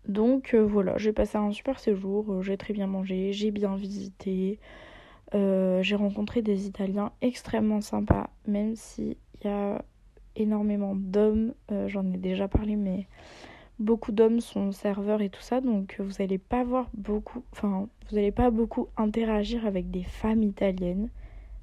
Donc 0.06 0.54
voilà, 0.54 0.98
j'ai 0.98 1.14
passé 1.14 1.38
un 1.38 1.54
super 1.54 1.80
séjour, 1.80 2.44
j'ai 2.44 2.58
très 2.58 2.74
bien 2.74 2.88
mangé, 2.88 3.32
j'ai 3.32 3.52
bien 3.52 3.78
visité. 3.78 4.60
Euh, 5.36 5.82
j'ai 5.82 5.96
rencontré 5.96 6.42
des 6.42 6.68
Italiens 6.68 7.12
extrêmement 7.22 7.82
sympas, 7.82 8.30
même 8.46 8.76
s'il 8.76 9.16
y 9.44 9.48
a 9.48 9.84
énormément 10.36 10.96
d'hommes, 10.96 11.54
euh, 11.72 11.88
j'en 11.88 12.06
ai 12.12 12.18
déjà 12.18 12.48
parlé, 12.48 12.76
mais 12.76 13.08
beaucoup 13.80 14.12
d'hommes 14.12 14.42
sont 14.42 14.72
serveurs 14.72 15.22
et 15.22 15.30
tout 15.30 15.42
ça, 15.42 15.60
donc 15.60 15.96
vous 16.00 16.14
n'allez 16.20 16.38
pas 16.38 16.64
voir 16.64 16.90
beaucoup, 16.94 17.44
enfin, 17.52 17.88
vous 18.10 18.16
n'allez 18.16 18.32
pas 18.32 18.52
beaucoup 18.52 18.90
interagir 18.96 19.66
avec 19.66 19.90
des 19.90 20.04
femmes 20.04 20.44
italiennes. 20.44 21.10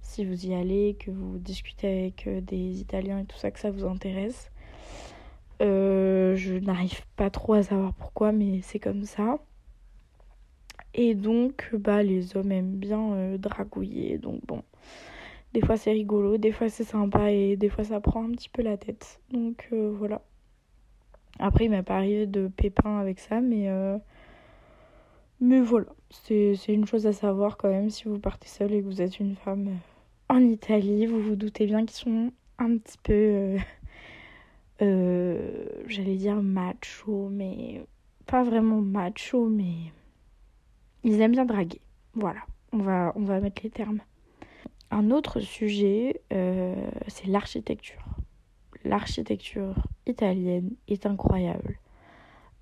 Si 0.02 0.24
vous 0.24 0.46
y 0.46 0.54
allez, 0.54 0.96
que 0.98 1.10
vous 1.12 1.38
discutez 1.38 1.86
avec 1.86 2.26
euh, 2.26 2.40
des 2.40 2.80
Italiens 2.80 3.20
et 3.20 3.24
tout 3.24 3.36
ça, 3.36 3.50
que 3.52 3.60
ça 3.60 3.70
vous 3.70 3.84
intéresse. 3.84 4.50
je 5.60 6.58
n'arrive 6.58 7.04
pas 7.16 7.30
trop 7.30 7.52
à 7.54 7.62
savoir 7.62 7.94
pourquoi, 7.94 8.32
mais 8.32 8.60
c'est 8.62 8.80
comme 8.80 9.04
ça. 9.04 9.38
Et 10.94 11.14
donc, 11.14 11.70
bah, 11.72 12.02
les 12.02 12.36
hommes 12.36 12.52
aiment 12.52 12.76
bien 12.76 13.12
euh, 13.12 13.38
dragouiller. 13.38 14.18
Donc, 14.18 14.44
bon, 14.46 14.62
des 15.54 15.60
fois 15.60 15.76
c'est 15.76 15.92
rigolo, 15.92 16.36
des 16.38 16.52
fois 16.52 16.68
c'est 16.68 16.84
sympa 16.84 17.30
et 17.32 17.56
des 17.56 17.68
fois 17.68 17.84
ça 17.84 18.00
prend 18.00 18.24
un 18.24 18.32
petit 18.32 18.48
peu 18.48 18.62
la 18.62 18.76
tête. 18.76 19.20
Donc, 19.32 19.68
euh, 19.72 19.92
voilà. 19.96 20.22
Après, 21.38 21.64
il 21.66 21.70
m'est 21.70 21.82
pas 21.82 21.96
arrivé 21.96 22.26
de 22.26 22.48
pépin 22.48 22.98
avec 22.98 23.18
ça, 23.20 23.40
mais, 23.40 23.68
euh, 23.68 23.96
mais 25.40 25.60
voilà. 25.60 25.86
C'est 26.10 26.54
une 26.68 26.86
chose 26.86 27.06
à 27.06 27.12
savoir 27.12 27.56
quand 27.56 27.68
même 27.70 27.88
si 27.88 28.04
vous 28.04 28.18
partez 28.18 28.48
seul 28.48 28.72
et 28.72 28.80
que 28.80 28.86
vous 28.86 29.00
êtes 29.00 29.20
une 29.20 29.36
femme 29.36 29.78
en 30.28 30.40
Italie. 30.40 31.06
Vous 31.06 31.20
vous 31.20 31.36
doutez 31.36 31.66
bien 31.66 31.86
qu'ils 31.86 31.98
sont 31.98 32.32
un 32.58 32.76
petit 32.78 32.98
peu. 33.02 33.56
J'allais 34.80 36.16
dire 36.16 36.42
macho, 36.42 37.28
mais 37.30 37.84
pas 38.26 38.42
vraiment 38.42 38.80
macho, 38.80 39.48
mais 39.48 39.92
ils 41.04 41.20
aiment 41.20 41.32
bien 41.32 41.44
draguer. 41.44 41.80
Voilà, 42.14 42.40
on 42.72 42.78
va, 42.78 43.12
on 43.16 43.22
va 43.22 43.40
mettre 43.40 43.62
les 43.62 43.70
termes. 43.70 44.00
Un 44.90 45.10
autre 45.10 45.40
sujet, 45.40 46.20
euh, 46.32 46.74
c'est 47.06 47.26
l'architecture. 47.26 48.04
L'architecture 48.84 49.74
italienne 50.06 50.72
est 50.88 51.06
incroyable. 51.06 51.78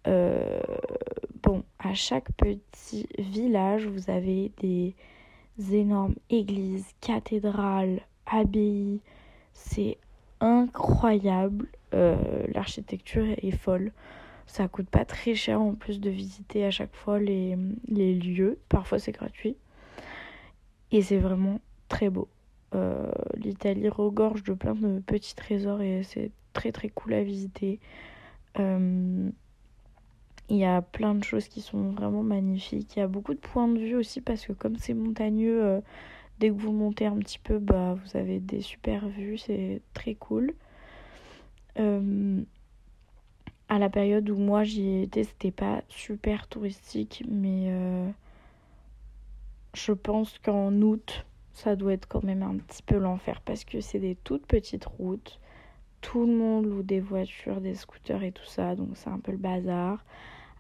Euh, 0.07 0.61
bon, 1.43 1.65
à 1.79 1.95
chaque 1.95 2.31
petit 2.33 3.07
village, 3.19 3.87
vous 3.87 4.11
avez 4.11 4.53
des 4.59 4.95
énormes 5.73 6.15
églises, 6.29 6.87
cathédrales, 7.01 8.01
abbayes. 8.27 9.01
C'est 9.55 9.99
incroyable. 10.41 11.69
Euh, 11.95 12.47
l'architecture 12.53 13.27
est 13.39 13.57
folle. 13.57 13.93
Ça 14.49 14.67
coûte 14.67 14.89
pas 14.89 15.05
très 15.05 15.35
cher 15.35 15.61
en 15.61 15.75
plus 15.75 16.01
de 16.01 16.09
visiter 16.09 16.65
à 16.65 16.71
chaque 16.71 16.95
fois 16.97 17.21
les, 17.21 17.57
les 17.87 18.15
lieux. 18.15 18.59
Parfois 18.71 18.99
c'est 18.99 19.13
gratuit. 19.13 19.57
Et 20.91 21.03
c'est 21.03 21.19
vraiment 21.19 21.61
très 21.89 22.09
beau. 22.09 22.29
Euh, 22.75 23.13
L'Italie 23.37 23.89
regorge 23.91 24.43
de 24.45 24.55
plein 24.55 24.75
de 24.75 25.01
petits 25.01 25.35
trésors 25.35 25.83
et 25.83 26.03
c'est 26.03 26.31
très 26.55 26.73
très 26.73 26.89
cool 26.89 27.13
à 27.13 27.23
visiter. 27.23 27.79
Euh, 28.59 29.31
il 30.49 30.57
y 30.57 30.65
a 30.65 30.81
plein 30.81 31.15
de 31.15 31.23
choses 31.23 31.47
qui 31.49 31.61
sont 31.61 31.91
vraiment 31.91 32.23
magnifiques. 32.23 32.97
Il 32.97 33.01
y 33.01 33.03
a 33.03 33.07
beaucoup 33.07 33.35
de 33.35 33.39
points 33.39 33.69
de 33.69 33.79
vue 33.79 33.97
aussi 33.97 34.23
parce 34.23 34.47
que 34.47 34.55
comme 34.55 34.77
c'est 34.77 34.95
montagneux, 34.95 35.63
euh, 35.63 35.81
dès 36.39 36.49
que 36.49 36.55
vous 36.55 36.73
montez 36.73 37.05
un 37.05 37.19
petit 37.19 37.39
peu, 37.39 37.59
bah, 37.59 37.97
vous 38.03 38.17
avez 38.17 38.41
des 38.41 38.63
super 38.63 39.09
vues. 39.09 39.37
C'est 39.37 39.83
très 39.93 40.15
cool 40.15 40.55
à 43.69 43.79
la 43.79 43.91
période 43.91 44.29
où 44.31 44.37
moi 44.37 44.65
j'y 44.65 45.03
étais, 45.03 45.25
c'était 45.25 45.51
pas 45.51 45.83
super 45.89 46.47
touristique, 46.49 47.23
mais 47.29 47.67
euh, 47.69 48.09
je 49.75 49.93
pense 49.93 50.39
qu'en 50.39 50.73
août, 50.81 51.27
ça 51.53 51.77
doit 51.77 51.93
être 51.93 52.09
quand 52.09 52.25
même 52.25 52.43
un 52.43 52.57
petit 52.57 52.83
peu 52.83 52.97
l'enfer 52.97 53.41
parce 53.45 53.65
que 53.65 53.81
c'est 53.81 53.99
des 53.99 54.17
toutes 54.17 54.47
petites 54.47 54.87
routes. 54.87 55.39
Tout 56.01 56.27
le 56.27 56.33
monde 56.33 56.67
loue 56.67 56.83
des 56.83 57.01
voitures, 57.01 57.61
des 57.61 57.75
scooters 57.75 58.23
et 58.23 58.33
tout 58.33 58.45
ça, 58.45 58.77
donc 58.77 58.91
c'est 58.95 59.11
un 59.11 59.19
peu 59.19 59.33
le 59.33 59.39
bazar. 59.39 60.05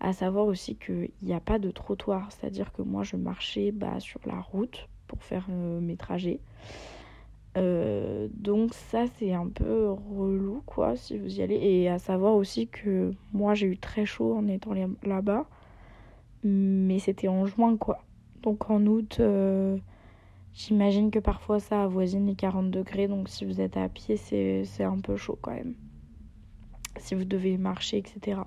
À 0.00 0.12
savoir 0.12 0.46
aussi 0.46 0.76
qu'il 0.76 1.10
n'y 1.22 1.34
a 1.34 1.40
pas 1.40 1.58
de 1.58 1.70
trottoir, 1.70 2.30
c'est-à-dire 2.30 2.72
que 2.72 2.82
moi 2.82 3.04
je 3.04 3.16
marchais 3.16 3.72
bah, 3.72 4.00
sur 4.00 4.20
la 4.26 4.40
route 4.40 4.88
pour 5.06 5.22
faire 5.22 5.46
euh, 5.50 5.80
mes 5.80 5.96
trajets. 5.96 6.40
Euh, 7.58 8.28
donc 8.32 8.74
ça 8.74 9.04
c'est 9.16 9.32
un 9.32 9.48
peu 9.48 9.90
relou 9.90 10.62
quoi 10.66 10.96
si 10.96 11.18
vous 11.18 11.38
y 11.38 11.42
allez. 11.42 11.56
Et 11.56 11.88
à 11.88 11.98
savoir 11.98 12.34
aussi 12.34 12.68
que 12.68 13.12
moi 13.32 13.54
j'ai 13.54 13.66
eu 13.66 13.78
très 13.78 14.06
chaud 14.06 14.34
en 14.36 14.46
étant 14.48 14.72
là-bas. 15.02 15.46
Mais 16.44 16.98
c'était 16.98 17.28
en 17.28 17.46
juin 17.46 17.76
quoi. 17.76 18.04
Donc 18.42 18.70
en 18.70 18.86
août 18.86 19.18
euh, 19.20 19.76
j'imagine 20.54 21.10
que 21.10 21.18
parfois 21.18 21.60
ça 21.60 21.82
avoisine 21.84 22.26
les 22.26 22.34
40 22.34 22.70
degrés. 22.70 23.08
Donc 23.08 23.28
si 23.28 23.44
vous 23.44 23.60
êtes 23.60 23.76
à 23.76 23.88
pied 23.88 24.16
c'est 24.16 24.84
un 24.84 24.98
peu 24.98 25.16
chaud 25.16 25.38
quand 25.40 25.52
même. 25.52 25.74
Si 26.96 27.14
vous 27.14 27.24
devez 27.24 27.58
marcher 27.58 27.98
etc 27.98 28.40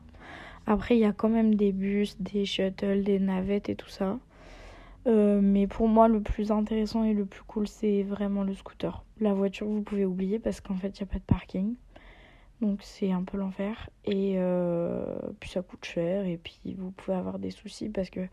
après 0.67 0.95
il 0.95 0.99
y 0.99 1.05
a 1.05 1.13
quand 1.13 1.29
même 1.29 1.55
des 1.55 1.71
bus 1.71 2.17
des 2.19 2.45
shuttles 2.45 3.03
des 3.03 3.19
navettes 3.19 3.69
et 3.69 3.75
tout 3.75 3.89
ça 3.89 4.19
euh, 5.07 5.39
mais 5.41 5.67
pour 5.67 5.87
moi, 5.87 6.07
le 6.07 6.21
plus 6.21 6.51
intéressant 6.51 7.03
et 7.03 7.13
le 7.13 7.25
plus 7.25 7.43
cool, 7.43 7.67
c'est 7.67 8.03
vraiment 8.03 8.43
le 8.43 8.53
scooter. 8.53 9.03
La 9.19 9.33
voiture, 9.33 9.67
vous 9.67 9.81
pouvez 9.81 10.05
oublier 10.05 10.39
parce 10.39 10.61
qu'en 10.61 10.75
fait, 10.75 10.99
il 10.99 11.03
n'y 11.03 11.09
a 11.09 11.11
pas 11.11 11.19
de 11.19 11.23
parking. 11.23 11.75
Donc, 12.61 12.79
c'est 12.83 13.11
un 13.11 13.23
peu 13.23 13.37
l'enfer. 13.37 13.89
Et 14.05 14.35
euh, 14.37 15.03
puis, 15.39 15.49
ça 15.49 15.61
coûte 15.61 15.83
cher. 15.85 16.25
Et 16.25 16.37
puis, 16.37 16.75
vous 16.77 16.91
pouvez 16.91 17.17
avoir 17.17 17.39
des 17.39 17.51
soucis 17.51 17.89
parce 17.89 18.09
que 18.09 18.27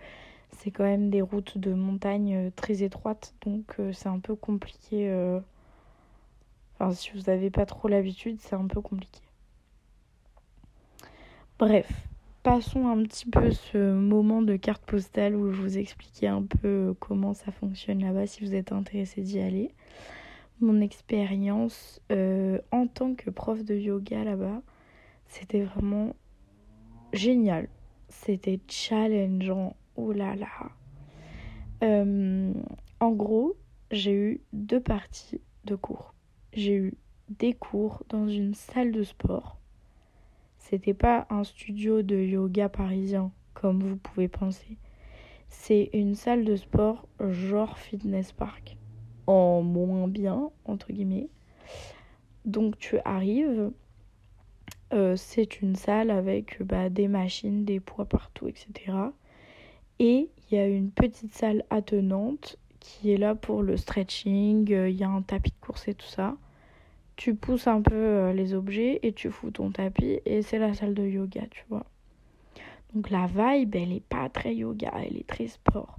c'est 0.51 0.71
quand 0.71 0.85
même 0.85 1.09
des 1.11 1.23
routes 1.23 1.57
de 1.57 1.73
montagne 1.73 2.35
euh, 2.35 2.51
très 2.55 2.83
étroites. 2.83 3.35
Donc, 3.47 3.77
c'est 3.93 4.09
un 4.09 4.19
peu 4.19 4.35
compliqué. 4.35 5.11
Enfin, 6.75 6.93
si 6.93 7.11
vous 7.13 7.23
n'avez 7.23 7.51
pas 7.51 7.67
trop 7.67 7.89
l'habitude, 7.89 8.39
c'est 8.41 8.55
un 8.57 8.67
peu 8.67 8.81
compliqué. 8.83 9.21
Bref, 11.59 12.08
passons 12.49 12.89
un 12.89 13.03
petit 13.03 13.27
peu 13.27 13.51
ce 13.51 13.93
moment 13.93 14.41
de 14.41 14.57
carte 14.57 14.83
postale 14.87 15.37
où 15.37 15.53
je 15.53 15.61
vous 15.61 15.77
expliquais 15.77 16.29
un 16.29 16.45
peu 16.45 16.95
comment 16.99 17.35
ça 17.35 17.53
fonctionne 17.53 18.01
là-bas 18.01 18.27
si 18.27 18.43
vous 18.43 18.55
êtes 18.55 18.73
intéressé 18.73 19.21
d'y 19.21 19.39
aller. 19.39 19.75
Mon 20.63 20.81
expérience 20.81 22.01
euh, 22.11 22.59
en 22.73 22.87
tant 22.87 23.15
que 23.15 23.29
prof 23.29 23.63
de 23.65 23.75
yoga 23.75 24.25
là-bas, 24.25 24.63
c'était 25.27 25.61
vraiment 25.61 26.17
génial. 27.13 27.69
C'était 28.09 28.61
challengeant. 28.67 29.77
Oh 29.97 30.13
là 30.13 30.35
là. 30.35 30.49
Euh, 31.85 32.55
en 32.99 33.11
gros, 33.11 33.57
j'ai 33.91 34.15
eu 34.15 34.41
deux 34.55 34.81
parties 34.81 35.43
de 35.67 35.75
cours. 35.75 36.15
J'ai 36.55 36.77
eu 36.77 36.95
des 37.29 37.53
cours 37.53 38.05
dans 38.09 38.27
une 38.27 38.55
salle 38.55 38.91
de 38.91 39.03
sport 39.03 39.58
c'était 40.69 40.93
pas 40.93 41.27
un 41.31 41.45
studio 41.45 42.03
de 42.03 42.17
yoga 42.17 42.69
parisien 42.69 43.33
comme 43.55 43.83
vous 43.83 43.97
pouvez 43.97 44.29
penser. 44.29 44.77
C'est 45.49 45.89
une 45.95 46.15
salle 46.15 46.45
de 46.45 46.57
sport 46.57 47.09
genre 47.21 47.79
fitness 47.79 48.33
park 48.33 48.77
en 49.27 49.63
moins 49.63 50.09
bien 50.09 50.51
entre 50.67 50.93
guillemets. 50.93 51.31
Donc 52.45 52.77
tu 52.77 52.99
arrives, 53.07 53.71
euh, 54.93 55.17
c'est 55.17 55.63
une 55.63 55.75
salle 55.75 56.11
avec 56.11 56.63
bah, 56.63 56.91
des 56.91 57.09
machines, 57.09 57.65
des 57.65 57.81
poids 57.81 58.05
partout, 58.05 58.47
etc. 58.47 58.93
Et 59.99 60.29
il 60.51 60.55
y 60.55 60.61
a 60.61 60.67
une 60.67 60.91
petite 60.91 61.33
salle 61.35 61.65
attenante 61.71 62.59
qui 62.79 63.11
est 63.11 63.17
là 63.17 63.35
pour 63.35 63.63
le 63.63 63.79
stretching, 63.79 64.71
euh, 64.73 64.91
il 64.91 64.97
y 64.97 65.05
a 65.05 65.09
un 65.09 65.23
tapis 65.23 65.51
de 65.51 65.67
course 65.67 65.89
et 65.89 65.95
tout 65.95 66.07
ça. 66.07 66.37
Tu 67.19 67.35
pousses 67.35 67.67
un 67.67 67.83
peu 67.83 67.95
euh, 67.95 68.33
les 68.33 68.55
objets 68.55 69.01
et 69.03 69.13
tu 69.13 69.31
fous 69.31 69.51
ton 69.51 69.73
tapis 69.73 70.21
et 70.25 70.41
c'est 70.41 70.59
la 70.59 70.73
salle 70.73 70.95
de 70.95 71.05
yoga, 71.05 71.43
tu 71.51 71.65
vois. 71.69 71.85
Donc 72.95 73.11
la 73.11 73.27
vibe, 73.27 73.75
elle 73.75 73.93
est 73.93 74.07
pas 74.09 74.29
très 74.29 74.55
yoga, 74.55 74.93
elle 74.97 75.17
est 75.17 75.27
très 75.27 75.49
sport. 75.49 75.97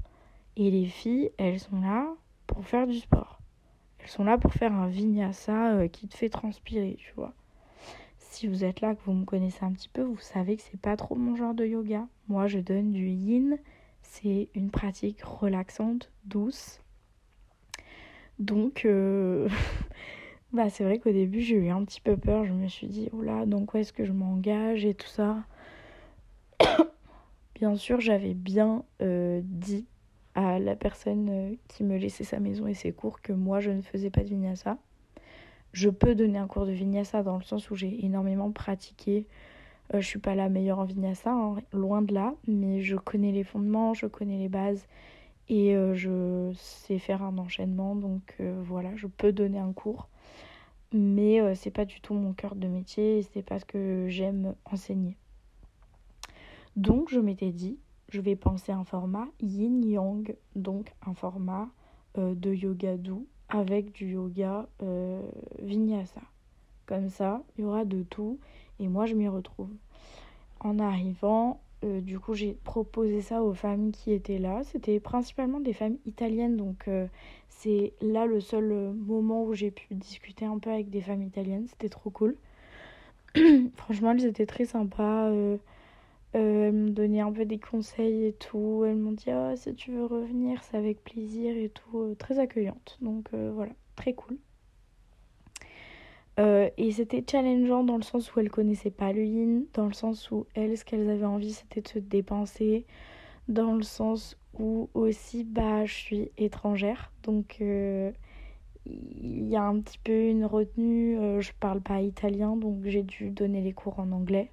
Et 0.56 0.72
les 0.72 0.86
filles, 0.86 1.30
elles 1.38 1.60
sont 1.60 1.82
là 1.82 2.08
pour 2.48 2.66
faire 2.66 2.88
du 2.88 2.98
sport. 2.98 3.42
Elles 4.00 4.08
sont 4.08 4.24
là 4.24 4.38
pour 4.38 4.54
faire 4.54 4.74
un 4.74 4.88
vinyasa 4.88 5.74
euh, 5.74 5.88
qui 5.90 6.08
te 6.08 6.16
fait 6.16 6.30
transpirer, 6.30 6.96
tu 6.98 7.14
vois. 7.16 7.34
Si 8.18 8.48
vous 8.48 8.64
êtes 8.64 8.80
là, 8.80 8.96
que 8.96 9.02
vous 9.04 9.14
me 9.14 9.26
connaissez 9.26 9.64
un 9.64 9.74
petit 9.74 9.90
peu, 9.90 10.02
vous 10.02 10.18
savez 10.18 10.56
que 10.56 10.64
c'est 10.64 10.80
pas 10.80 10.96
trop 10.96 11.16
mon 11.16 11.36
genre 11.36 11.54
de 11.54 11.66
yoga. 11.66 12.08
Moi, 12.30 12.48
je 12.48 12.60
donne 12.60 12.94
du 12.94 13.10
yin 13.10 13.60
c'est 14.02 14.50
une 14.56 14.72
pratique 14.72 15.22
relaxante, 15.24 16.12
douce. 16.26 16.82
Donc, 18.40 18.86
euh, 18.86 19.48
bah, 20.52 20.70
c'est 20.70 20.84
vrai 20.84 21.00
qu'au 21.00 21.12
début, 21.12 21.42
j'ai 21.42 21.56
eu 21.56 21.70
un 21.70 21.84
petit 21.86 22.02
peu 22.02 22.18
peur. 22.18 22.46
Je 22.46 22.54
me 22.54 22.68
suis 22.68 22.88
dit, 22.88 23.10
oula, 23.14 23.46
donc 23.46 23.74
où 23.74 23.78
est-ce 23.78 23.94
que 23.94 24.04
je 24.04 24.12
m'engage 24.12 24.86
et 24.86 24.94
tout 24.96 25.08
ça. 25.08 25.44
bien 27.56 27.76
sûr, 27.76 28.02
j'avais 28.02 28.34
bien 28.34 28.84
euh, 29.02 29.42
dit 29.44 29.86
à 30.36 30.60
la 30.60 30.76
personne 30.76 31.30
euh, 31.30 31.56
qui 31.68 31.84
me 31.84 31.98
laissait 31.98 32.24
sa 32.24 32.40
maison 32.40 32.66
et 32.68 32.74
ses 32.74 32.92
cours 32.92 33.22
que 33.22 33.34
moi, 33.34 33.60
je 33.60 33.72
ne 33.72 33.82
faisais 33.82 34.10
pas 34.10 34.22
de 34.22 34.30
vinyasa. 34.30 34.78
Je 35.74 35.90
peux 35.90 36.16
donner 36.16 36.40
un 36.40 36.48
cours 36.48 36.66
de 36.66 36.72
vinyasa 36.72 37.22
dans 37.22 37.38
le 37.38 37.44
sens 37.44 37.70
où 37.70 37.76
j'ai 37.76 38.04
énormément 38.06 38.52
pratiqué 38.52 39.28
euh, 39.94 40.02
je 40.02 40.08
suis 40.08 40.20
pas 40.20 40.36
la 40.36 40.50
meilleure 40.50 40.78
en 40.78 40.84
vinyasa, 40.84 41.32
hein, 41.32 41.56
loin 41.74 42.04
de 42.04 42.14
là, 42.14 42.36
mais 42.48 42.82
je 42.82 42.96
connais 42.96 43.32
les 43.32 43.44
fondements, 43.44 43.96
je 43.96 44.06
connais 44.06 44.38
les 44.38 44.48
bases 44.48 44.86
et 45.48 45.76
euh, 45.76 45.96
je 45.96 46.52
sais 46.56 47.00
faire 47.00 47.24
un 47.24 47.40
enchaînement, 47.40 47.96
donc 47.96 48.36
voilà, 48.40 48.96
je 48.98 49.08
peux 49.08 49.32
donner 49.32 49.58
un 49.58 49.74
cours, 49.74 50.08
mais 50.92 51.56
c'est 51.56 51.72
pas 51.72 51.86
du 51.86 52.02
tout 52.02 52.14
mon 52.14 52.34
cœur 52.34 52.56
de 52.56 52.68
métier 52.68 53.20
et 53.20 53.22
c'est 53.24 53.44
pas 53.44 53.60
ce 53.60 53.66
que 53.66 54.08
j'aime 54.08 54.56
enseigner. 54.66 55.18
Donc 56.76 57.10
je 57.10 57.20
m'étais 57.20 57.52
dit, 57.52 57.78
je 58.10 58.22
vais 58.22 58.36
penser 58.36 58.72
un 58.72 58.84
format 58.84 59.28
yin-yang, 59.42 60.36
donc 60.56 60.94
un 61.06 61.14
format 61.14 61.70
de 62.16 62.54
yoga 62.54 62.98
doux 62.98 63.28
avec 63.50 63.92
du 63.92 64.14
yoga 64.14 64.68
vinyasa. 65.60 66.22
Comme 66.86 67.10
ça, 67.10 67.44
il 67.58 67.62
y 67.62 67.66
aura 67.66 67.86
de 67.86 68.04
tout 68.04 68.40
et 68.80 68.88
moi, 68.88 69.06
je 69.06 69.14
m'y 69.14 69.28
retrouve. 69.28 69.70
En 70.60 70.80
arrivant, 70.80 71.62
euh, 71.84 72.02
du 72.02 72.20
coup, 72.20 72.34
j'ai 72.34 72.54
proposé 72.64 73.22
ça 73.22 73.42
aux 73.42 73.54
femmes 73.54 73.92
qui 73.92 74.12
étaient 74.12 74.38
là. 74.38 74.62
C'était 74.64 75.00
principalement 75.00 75.60
des 75.60 75.74
femmes 75.74 75.98
italiennes, 76.06 76.58
donc 76.58 76.88
euh, 76.88 77.08
c'est 77.50 77.94
là 78.02 78.26
le 78.26 78.42
seul 78.42 78.72
euh, 78.72 78.94
moment 78.94 79.44
où 79.46 79.54
j'ai 79.54 79.72
pu 79.72 79.94
discuter 79.96 80.46
un 80.46 80.60
peu 80.60 80.70
avec 80.72 80.90
des 80.90 81.02
femmes 81.02 81.24
italiennes. 81.24 81.68
C'était 81.68 81.90
trop 81.90 82.10
cool. 82.10 82.36
Franchement, 83.76 84.12
elles 84.12 84.26
étaient 84.26 84.46
très 84.46 84.66
sympas. 84.66 85.32
elles 86.34 86.74
m'ont 86.74 86.90
donné 86.92 87.22
un 87.22 87.32
peu 87.32 87.46
des 87.46 87.60
conseils 87.60 88.26
et 88.26 88.34
tout. 88.34 88.84
Elles 88.86 88.98
m'ont 88.98 89.14
dit 89.14 89.30
oh, 89.30 89.56
si 89.56 89.74
tu 89.76 89.92
veux 89.92 90.06
revenir, 90.06 90.64
c'est 90.64 90.78
avec 90.78 91.04
plaisir 91.04 91.56
et 91.58 91.70
tout. 91.70 92.16
très 92.20 92.40
accueillante. 92.40 92.98
Donc 93.02 93.30
voilà, 93.34 93.74
très 93.96 94.14
cool. 94.14 94.38
Euh, 96.40 96.70
et 96.78 96.92
c'était 96.92 97.24
challengeant 97.30 97.84
dans 97.84 97.98
le 97.98 98.04
sens 98.04 98.34
où 98.34 98.40
elles 98.40 98.50
connaissaient 98.50 98.92
pas 98.92 99.12
le 99.12 99.26
yin, 99.26 99.66
dans 99.74 99.88
le 99.88 99.94
sens 99.94 100.32
où 100.32 100.46
elles, 100.56 100.78
ce 100.78 100.86
qu'elles 100.86 101.10
avaient 101.10 101.26
envie, 101.26 101.52
c'était 101.52 101.82
de 101.82 101.88
se 101.88 102.00
dépenser, 102.00 102.86
dans 103.50 103.74
le 103.74 103.84
sens 103.84 104.38
où 104.58 104.90
aussi, 104.94 105.44
bah, 105.44 105.86
je 105.86 105.94
suis 105.94 106.32
étrangère, 106.38 107.12
donc 107.24 107.58
euh, 107.62 108.12
il 108.86 109.50
y 109.50 109.56
a 109.58 109.64
un 109.64 109.80
petit 109.82 110.00
peu 110.00 110.28
une 110.30 110.46
retenue. 110.46 111.18
Euh, 111.20 111.42
je 111.42 111.52
parle 111.60 111.82
pas 111.82 112.02
italien, 112.02 112.56
donc 112.56 112.78
j'ai 112.86 113.04
dû 113.04 113.32
donner 113.32 113.62
les 113.62 113.74
cours 113.74 114.00
en 114.00 114.12
anglais. 114.12 114.52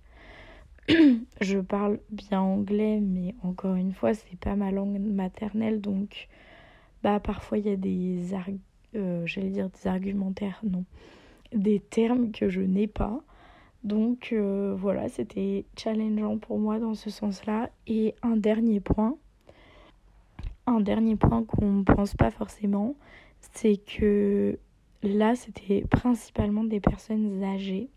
je 1.41 1.59
parle 1.61 2.01
bien 2.11 2.41
anglais, 2.41 3.01
mais 3.01 3.35
encore 3.43 3.77
une 3.77 3.93
fois, 3.93 4.15
c'est 4.15 4.39
pas 4.39 4.57
ma 4.57 4.71
langue 4.73 4.99
maternelle, 4.99 5.81
donc 5.81 6.29
bah 7.03 7.21
parfois 7.21 7.59
il 7.59 7.67
y 7.67 7.71
a 7.71 7.77
des, 7.77 8.19
j'allais 9.25 9.51
dire 9.51 9.69
des 9.71 9.87
argumentaires, 9.89 10.61
non 10.65 10.85
des 11.53 11.81
termes 11.81 12.33
que 12.33 12.49
je 12.49 12.61
n'ai 12.61 12.87
pas. 12.87 13.21
Donc 13.85 14.31
euh, 14.33 14.75
voilà, 14.77 15.09
c'était 15.09 15.65
challengeant 15.77 16.39
pour 16.39 16.59
moi 16.59 16.79
dans 16.79 16.95
ce 16.95 17.11
sens-là. 17.11 17.71
Et 17.87 18.15
un 18.23 18.37
dernier 18.37 18.81
point, 18.81 19.17
un 20.67 20.81
dernier 20.81 21.17
point 21.17 21.45
qu'on 21.45 21.73
ne 21.73 21.83
pense 21.85 22.15
pas 22.15 22.31
forcément, 22.31 22.97
c'est 23.53 23.77
que 23.77 24.59
là, 25.03 25.35
c'était 25.37 25.83
principalement 25.89 26.65
des 26.65 26.81
personnes 26.81 27.43
âgées. 27.43 27.89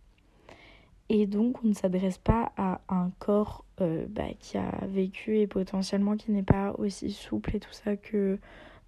Et 1.09 1.25
donc, 1.25 1.63
on 1.63 1.69
ne 1.69 1.73
s'adresse 1.73 2.19
pas 2.19 2.51
à 2.55 2.81
un 2.87 3.09
corps 3.17 3.65
euh, 3.81 4.05
bah, 4.07 4.27
qui 4.39 4.57
a 4.57 4.85
vécu 4.85 5.39
et 5.39 5.47
potentiellement 5.47 6.15
qui 6.15 6.31
n'est 6.31 6.43
pas 6.43 6.73
aussi 6.77 7.11
souple 7.11 7.55
et 7.55 7.59
tout 7.59 7.73
ça 7.73 7.95
que 7.95 8.37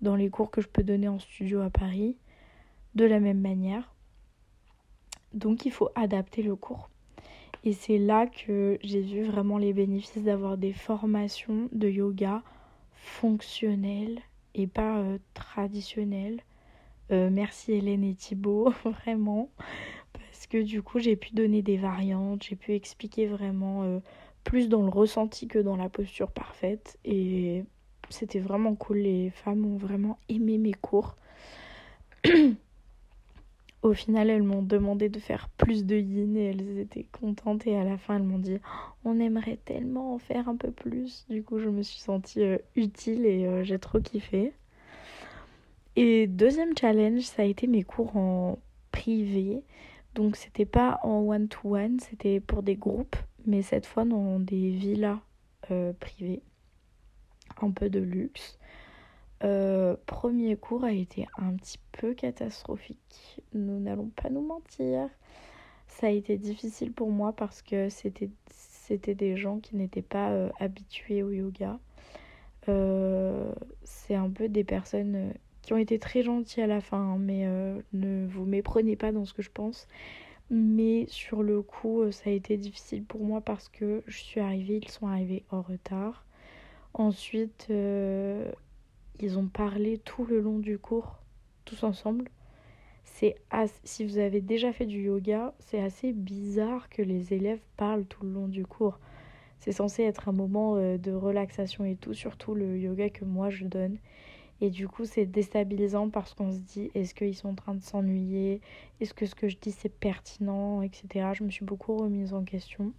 dans 0.01 0.15
les 0.15 0.29
cours 0.29 0.51
que 0.51 0.61
je 0.61 0.67
peux 0.67 0.83
donner 0.83 1.07
en 1.07 1.19
studio 1.19 1.61
à 1.61 1.69
Paris. 1.69 2.15
De 2.93 3.05
la 3.05 3.19
même 3.19 3.39
manière, 3.39 3.93
donc 5.33 5.65
il 5.65 5.71
faut 5.71 5.89
adapter 5.95 6.41
le 6.41 6.55
cours. 6.55 6.89
Et 7.63 7.73
c'est 7.73 7.97
là 7.97 8.25
que 8.25 8.79
j'ai 8.81 9.01
vu 9.01 9.23
vraiment 9.23 9.57
les 9.57 9.73
bénéfices 9.73 10.23
d'avoir 10.23 10.57
des 10.57 10.73
formations 10.73 11.69
de 11.71 11.87
yoga 11.87 12.41
fonctionnelles 12.95 14.19
et 14.55 14.67
pas 14.67 14.97
euh, 14.99 15.17
traditionnelles. 15.33 16.41
Euh, 17.11 17.29
merci 17.31 17.73
Hélène 17.73 18.03
et 18.03 18.15
Thibaut, 18.15 18.73
vraiment. 18.85 19.49
Parce 20.13 20.47
que 20.47 20.61
du 20.61 20.81
coup 20.81 20.99
j'ai 20.99 21.15
pu 21.15 21.33
donner 21.33 21.61
des 21.61 21.77
variantes, 21.77 22.43
j'ai 22.43 22.55
pu 22.55 22.73
expliquer 22.73 23.27
vraiment 23.27 23.83
euh, 23.83 23.99
plus 24.43 24.69
dans 24.69 24.81
le 24.81 24.89
ressenti 24.89 25.47
que 25.47 25.59
dans 25.59 25.75
la 25.75 25.89
posture 25.89 26.31
parfaite. 26.31 26.97
Et 27.05 27.63
c'était 28.09 28.39
vraiment 28.39 28.75
cool, 28.75 28.97
les 28.97 29.29
femmes 29.29 29.65
ont 29.65 29.77
vraiment 29.77 30.17
aimé 30.29 30.57
mes 30.57 30.73
cours. 30.73 31.15
Au 33.81 33.93
final, 33.93 34.29
elles 34.29 34.43
m'ont 34.43 34.61
demandé 34.61 35.09
de 35.09 35.19
faire 35.19 35.49
plus 35.49 35.85
de 35.85 35.95
yin 35.95 36.37
et 36.37 36.51
elles 36.51 36.79
étaient 36.79 37.07
contentes. 37.11 37.65
Et 37.65 37.75
à 37.75 37.83
la 37.83 37.97
fin, 37.97 38.17
elles 38.17 38.23
m'ont 38.23 38.37
dit 38.37 38.59
On 39.05 39.19
aimerait 39.19 39.57
tellement 39.65 40.13
en 40.13 40.17
faire 40.19 40.47
un 40.47 40.55
peu 40.55 40.71
plus. 40.71 41.25
Du 41.29 41.43
coup, 41.43 41.57
je 41.59 41.69
me 41.69 41.81
suis 41.81 41.99
sentie 41.99 42.43
euh, 42.43 42.57
utile 42.75 43.25
et 43.25 43.47
euh, 43.47 43.63
j'ai 43.63 43.79
trop 43.79 43.99
kiffé. 43.99 44.53
Et 45.95 46.27
deuxième 46.27 46.77
challenge, 46.77 47.21
ça 47.21 47.41
a 47.41 47.45
été 47.45 47.65
mes 47.67 47.83
cours 47.83 48.15
en 48.15 48.59
privé. 48.91 49.63
Donc, 50.13 50.35
c'était 50.35 50.65
pas 50.65 50.99
en 51.03 51.19
one-to-one, 51.27 51.99
c'était 51.99 52.39
pour 52.39 52.63
des 52.63 52.75
groupes, 52.75 53.15
mais 53.45 53.61
cette 53.61 53.85
fois 53.85 54.05
dans 54.05 54.39
des 54.39 54.69
villas 54.69 55.19
euh, 55.71 55.93
privées. 55.93 56.43
Un 57.61 57.71
peu 57.71 57.89
de 57.89 57.99
luxe. 57.99 58.59
Euh, 59.43 59.95
premier 60.05 60.55
cours 60.55 60.83
a 60.83 60.91
été 60.91 61.27
un 61.37 61.53
petit 61.53 61.79
peu 61.91 62.13
catastrophique. 62.13 63.41
Nous 63.53 63.79
n'allons 63.79 64.09
pas 64.09 64.29
nous 64.29 64.45
mentir. 64.45 65.09
Ça 65.87 66.07
a 66.07 66.09
été 66.09 66.37
difficile 66.37 66.91
pour 66.93 67.11
moi 67.11 67.33
parce 67.33 67.61
que 67.61 67.89
c'était, 67.89 68.29
c'était 68.49 69.15
des 69.15 69.35
gens 69.35 69.59
qui 69.59 69.75
n'étaient 69.75 70.01
pas 70.01 70.31
euh, 70.31 70.49
habitués 70.59 71.23
au 71.23 71.31
yoga. 71.31 71.79
Euh, 72.69 73.51
c'est 73.83 74.15
un 74.15 74.29
peu 74.29 74.47
des 74.47 74.63
personnes 74.63 75.33
qui 75.63 75.73
ont 75.73 75.77
été 75.77 75.99
très 75.99 76.23
gentilles 76.23 76.63
à 76.63 76.67
la 76.67 76.81
fin, 76.81 76.97
hein, 76.97 77.17
mais 77.19 77.45
ne 77.93 78.27
vous 78.27 78.45
méprenez 78.45 78.95
pas 78.95 79.11
dans 79.11 79.25
ce 79.25 79.33
que 79.33 79.41
je 79.41 79.51
pense. 79.51 79.87
Mais 80.49 81.05
sur 81.07 81.43
le 81.43 81.61
coup, 81.61 82.11
ça 82.11 82.29
a 82.29 82.33
été 82.33 82.57
difficile 82.57 83.03
pour 83.03 83.23
moi 83.23 83.41
parce 83.41 83.69
que 83.69 84.03
je 84.07 84.17
suis 84.17 84.41
arrivée, 84.41 84.79
ils 84.83 84.89
sont 84.89 85.07
arrivés 85.07 85.43
en 85.49 85.61
retard. 85.61 86.25
Ensuite, 86.93 87.67
ils 89.21 89.37
ont 89.37 89.47
parlé 89.47 89.97
tout 89.99 90.25
le 90.25 90.39
long 90.39 90.59
du 90.59 90.77
cours, 90.77 91.19
tous 91.65 91.83
ensemble. 91.83 92.29
C'est 93.03 93.35
si 93.83 94.05
vous 94.05 94.17
avez 94.17 94.41
déjà 94.41 94.73
fait 94.73 94.85
du 94.85 95.03
yoga, 95.03 95.53
c'est 95.59 95.81
assez 95.81 96.13
bizarre 96.13 96.89
que 96.89 97.01
les 97.01 97.33
élèves 97.33 97.61
parlent 97.77 98.05
tout 98.05 98.25
le 98.25 98.31
long 98.31 98.47
du 98.47 98.65
cours. 98.65 98.99
C'est 99.59 99.71
censé 99.71 100.03
être 100.03 100.27
un 100.27 100.31
moment 100.31 100.75
euh, 100.75 100.97
de 100.97 101.11
relaxation 101.11 101.85
et 101.85 101.95
tout, 101.95 102.15
surtout 102.15 102.55
le 102.55 102.79
yoga 102.79 103.09
que 103.09 103.25
moi 103.25 103.49
je 103.51 103.65
donne. 103.65 103.97
Et 104.59 104.69
du 104.69 104.87
coup, 104.87 105.05
c'est 105.05 105.25
déstabilisant 105.25 106.09
parce 106.09 106.33
qu'on 106.33 106.51
se 106.51 106.59
dit 106.59 106.91
est-ce 106.95 107.13
qu'ils 107.13 107.35
sont 107.35 107.49
en 107.49 107.55
train 107.55 107.75
de 107.75 107.81
s'ennuyer? 107.81 108.61
Est-ce 108.99 109.13
que 109.13 109.25
ce 109.25 109.35
que 109.35 109.47
je 109.47 109.57
dis 109.59 109.71
c'est 109.71 109.89
pertinent? 109.89 110.81
Etc. 110.81 111.33
Je 111.33 111.43
me 111.43 111.49
suis 111.49 111.65
beaucoup 111.65 111.97
remise 111.97 112.33
en 112.33 112.43
question. 112.43 112.91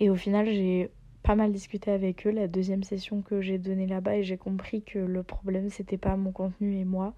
Et 0.00 0.10
au 0.10 0.14
final, 0.14 0.46
j'ai 0.46 0.90
pas 1.22 1.34
mal 1.34 1.52
discuté 1.52 1.90
avec 1.90 2.26
eux 2.26 2.30
la 2.30 2.48
deuxième 2.48 2.82
session 2.82 3.22
que 3.22 3.40
j'ai 3.40 3.58
donnée 3.58 3.86
là-bas 3.86 4.16
et 4.16 4.22
j'ai 4.22 4.36
compris 4.36 4.82
que 4.82 4.98
le 4.98 5.22
problème 5.22 5.68
c'était 5.70 5.98
pas 5.98 6.16
mon 6.16 6.32
contenu 6.32 6.76
et 6.78 6.84
moi, 6.84 7.14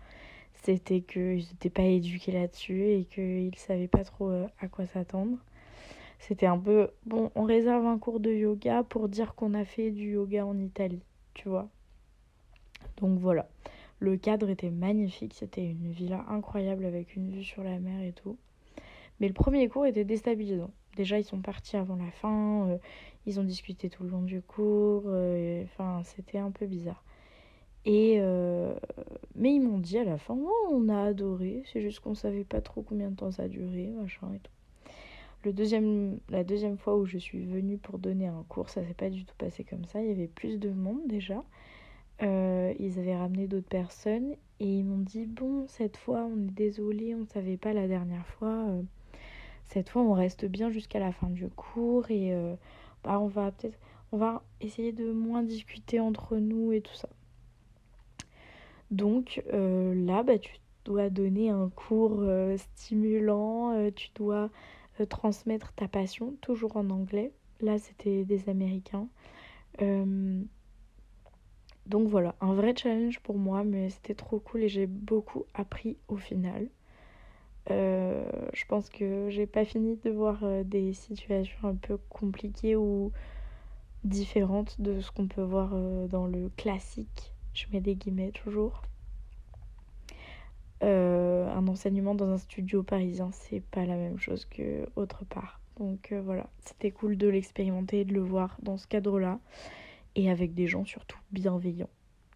c'était 0.62 1.00
qu'ils 1.00 1.46
n'étaient 1.50 1.70
pas 1.70 1.82
éduqués 1.82 2.32
là-dessus 2.32 2.84
et 2.88 3.04
qu'ils 3.04 3.56
savaient 3.56 3.88
pas 3.88 4.04
trop 4.04 4.30
euh, 4.30 4.46
à 4.60 4.68
quoi 4.68 4.86
s'attendre. 4.86 5.38
C'était 6.18 6.46
un 6.46 6.58
peu 6.58 6.90
bon, 7.06 7.30
on 7.34 7.44
réserve 7.44 7.86
un 7.86 7.98
cours 7.98 8.20
de 8.20 8.30
yoga 8.30 8.82
pour 8.82 9.08
dire 9.08 9.34
qu'on 9.34 9.54
a 9.54 9.64
fait 9.64 9.90
du 9.90 10.12
yoga 10.12 10.44
en 10.44 10.58
Italie, 10.58 11.02
tu 11.34 11.48
vois. 11.48 11.68
Donc 12.98 13.18
voilà. 13.18 13.48
Le 14.00 14.16
cadre 14.16 14.48
était 14.48 14.70
magnifique, 14.70 15.34
c'était 15.34 15.64
une 15.64 15.92
villa 15.92 16.24
incroyable 16.28 16.84
avec 16.84 17.16
une 17.16 17.30
vue 17.30 17.44
sur 17.44 17.62
la 17.62 17.78
mer 17.78 18.02
et 18.02 18.12
tout. 18.12 18.36
Mais 19.20 19.28
le 19.28 19.34
premier 19.34 19.68
cours 19.68 19.86
était 19.86 20.04
déstabilisant. 20.04 20.70
Déjà, 20.96 21.18
ils 21.18 21.24
sont 21.24 21.40
partis 21.40 21.76
avant 21.76 21.96
la 21.96 22.10
fin, 22.10 22.68
euh, 22.68 22.78
ils 23.26 23.38
ont 23.38 23.44
discuté 23.44 23.88
tout 23.88 24.02
le 24.02 24.10
long 24.10 24.22
du 24.22 24.42
cours, 24.42 25.04
euh, 25.06 25.62
enfin, 25.64 26.02
c'était 26.04 26.38
un 26.38 26.50
peu 26.50 26.66
bizarre. 26.66 27.02
Et 27.86 28.16
euh, 28.20 28.74
mais 29.36 29.54
ils 29.54 29.60
m'ont 29.60 29.78
dit 29.78 29.98
à 29.98 30.04
la 30.04 30.18
fin, 30.18 30.36
oh, 30.36 30.68
on 30.70 30.88
a 30.88 31.02
adoré, 31.02 31.62
c'est 31.72 31.80
juste 31.80 32.00
qu'on 32.00 32.14
savait 32.14 32.44
pas 32.44 32.60
trop 32.60 32.82
combien 32.82 33.10
de 33.10 33.16
temps 33.16 33.30
ça 33.30 33.44
a 33.44 33.48
duré, 33.48 33.86
machin 33.88 34.32
et 34.34 34.38
tout. 34.38 34.52
Le 35.44 35.52
deuxième, 35.54 36.18
la 36.28 36.44
deuxième 36.44 36.76
fois 36.76 36.96
où 36.98 37.06
je 37.06 37.16
suis 37.16 37.46
venue 37.46 37.78
pour 37.78 37.98
donner 37.98 38.26
un 38.26 38.44
cours, 38.48 38.68
ça 38.68 38.84
s'est 38.84 38.92
pas 38.92 39.08
du 39.08 39.24
tout 39.24 39.34
passé 39.38 39.64
comme 39.64 39.86
ça. 39.86 40.02
Il 40.02 40.08
y 40.08 40.12
avait 40.12 40.26
plus 40.26 40.58
de 40.58 40.70
monde 40.70 41.06
déjà. 41.06 41.42
Ils 42.22 42.98
avaient 42.98 43.16
ramené 43.16 43.46
d'autres 43.46 43.68
personnes 43.68 44.34
et 44.58 44.66
ils 44.66 44.84
m'ont 44.84 44.98
dit 44.98 45.24
bon 45.24 45.66
cette 45.68 45.96
fois 45.96 46.28
on 46.30 46.36
est 46.42 46.52
désolé 46.52 47.14
on 47.14 47.20
ne 47.20 47.26
savait 47.26 47.56
pas 47.56 47.72
la 47.72 47.88
dernière 47.88 48.26
fois 48.26 48.66
cette 49.72 49.88
fois 49.88 50.02
on 50.02 50.12
reste 50.12 50.44
bien 50.44 50.70
jusqu'à 50.70 50.98
la 50.98 51.12
fin 51.12 51.28
du 51.28 51.48
cours 51.48 52.10
et 52.10 52.34
euh, 52.34 52.54
bah, 53.04 53.20
on 53.20 53.28
va 53.28 53.52
peut-être 53.52 53.78
on 54.12 54.18
va 54.18 54.42
essayer 54.60 54.92
de 54.92 55.12
moins 55.12 55.42
discuter 55.42 56.00
entre 56.00 56.36
nous 56.36 56.72
et 56.72 56.80
tout 56.80 56.94
ça. 56.94 57.08
Donc 58.90 59.42
là 59.52 60.24
bah 60.24 60.38
tu 60.38 60.56
dois 60.84 61.10
donner 61.10 61.48
un 61.50 61.68
cours 61.68 62.24
stimulant 62.56 63.88
tu 63.94 64.10
dois 64.16 64.50
transmettre 65.08 65.72
ta 65.74 65.86
passion 65.86 66.34
toujours 66.40 66.76
en 66.76 66.90
anglais. 66.90 67.32
Là 67.60 67.78
c'était 67.78 68.24
des 68.24 68.48
américains. 68.48 69.06
Donc 71.90 72.08
voilà, 72.08 72.36
un 72.40 72.54
vrai 72.54 72.72
challenge 72.76 73.18
pour 73.20 73.36
moi, 73.36 73.64
mais 73.64 73.90
c'était 73.90 74.14
trop 74.14 74.38
cool 74.38 74.62
et 74.62 74.68
j'ai 74.68 74.86
beaucoup 74.86 75.44
appris 75.54 75.96
au 76.06 76.16
final. 76.16 76.68
Euh, 77.70 78.24
je 78.52 78.64
pense 78.64 78.88
que 78.90 79.30
j'ai 79.30 79.46
pas 79.46 79.64
fini 79.64 79.96
de 80.04 80.10
voir 80.10 80.40
euh, 80.42 80.64
des 80.64 80.92
situations 80.92 81.68
un 81.68 81.74
peu 81.74 81.98
compliquées 82.08 82.76
ou 82.76 83.12
différentes 84.04 84.80
de 84.80 85.00
ce 85.00 85.10
qu'on 85.12 85.28
peut 85.28 85.42
voir 85.42 85.70
euh, 85.74 86.08
dans 86.08 86.26
le 86.26 86.50
classique. 86.56 87.32
Je 87.54 87.66
mets 87.72 87.80
des 87.80 87.94
guillemets 87.94 88.32
toujours. 88.32 88.82
un 90.82 91.66
enseignement 91.68 92.14
dans 92.14 92.30
un 92.30 92.38
studio 92.38 92.82
parisien, 92.82 93.30
c'est 93.32 93.60
pas 93.60 93.84
la 93.84 93.96
même 93.96 94.18
chose 94.18 94.44
que 94.46 94.88
autre 94.96 95.24
part. 95.24 95.60
Donc 95.78 96.12
voilà, 96.24 96.48
c'était 96.60 96.90
cool 96.90 97.16
de 97.16 97.28
l'expérimenter 97.28 98.04
de 98.04 98.14
le 98.14 98.20
voir 98.20 98.56
dans 98.62 98.76
ce 98.78 98.86
cadre-là 98.86 99.38
et 100.14 100.30
avec 100.30 100.54
des 100.54 100.66
gens 100.66 100.84
surtout 100.84 101.18
bienveillants 101.32 101.90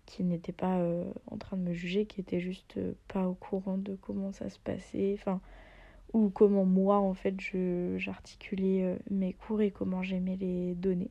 qui 0.07 0.25
n'étaient 0.25 0.53
pas 0.53 0.79
euh, 0.79 1.05
en 1.31 1.37
train 1.37 1.57
de 1.57 1.63
me 1.63 1.73
juger, 1.73 2.07
qui 2.07 2.21
étaient 2.21 2.41
juste 2.41 2.77
euh, 2.77 2.93
pas 3.09 3.27
au 3.29 3.35
courant 3.35 3.79
de 3.79 3.97
comment 3.97 4.33
ça 4.33 4.51
se 4.51 4.59
passait, 4.59 5.17
ou 6.13 6.29
comment 6.31 6.65
moi 6.65 6.99
en 6.99 7.15
fait 7.15 7.35
j'articulais 7.97 8.85
euh, 8.85 8.97
mes 9.11 9.33
cours 9.33 9.61
et 9.63 9.71
comment 9.71 10.03
j'aimais 10.03 10.37
les 10.37 10.75
donner. 10.75 11.11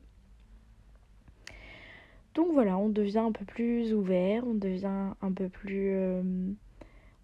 Donc 2.34 2.52
voilà, 2.52 2.76
on 2.78 2.88
devient 2.88 3.18
un 3.18 3.32
peu 3.32 3.44
plus 3.44 3.94
ouvert, 3.94 4.44
on 4.46 4.54
devient 4.54 5.12
un 5.22 5.32
peu 5.32 5.48
plus 5.48 5.94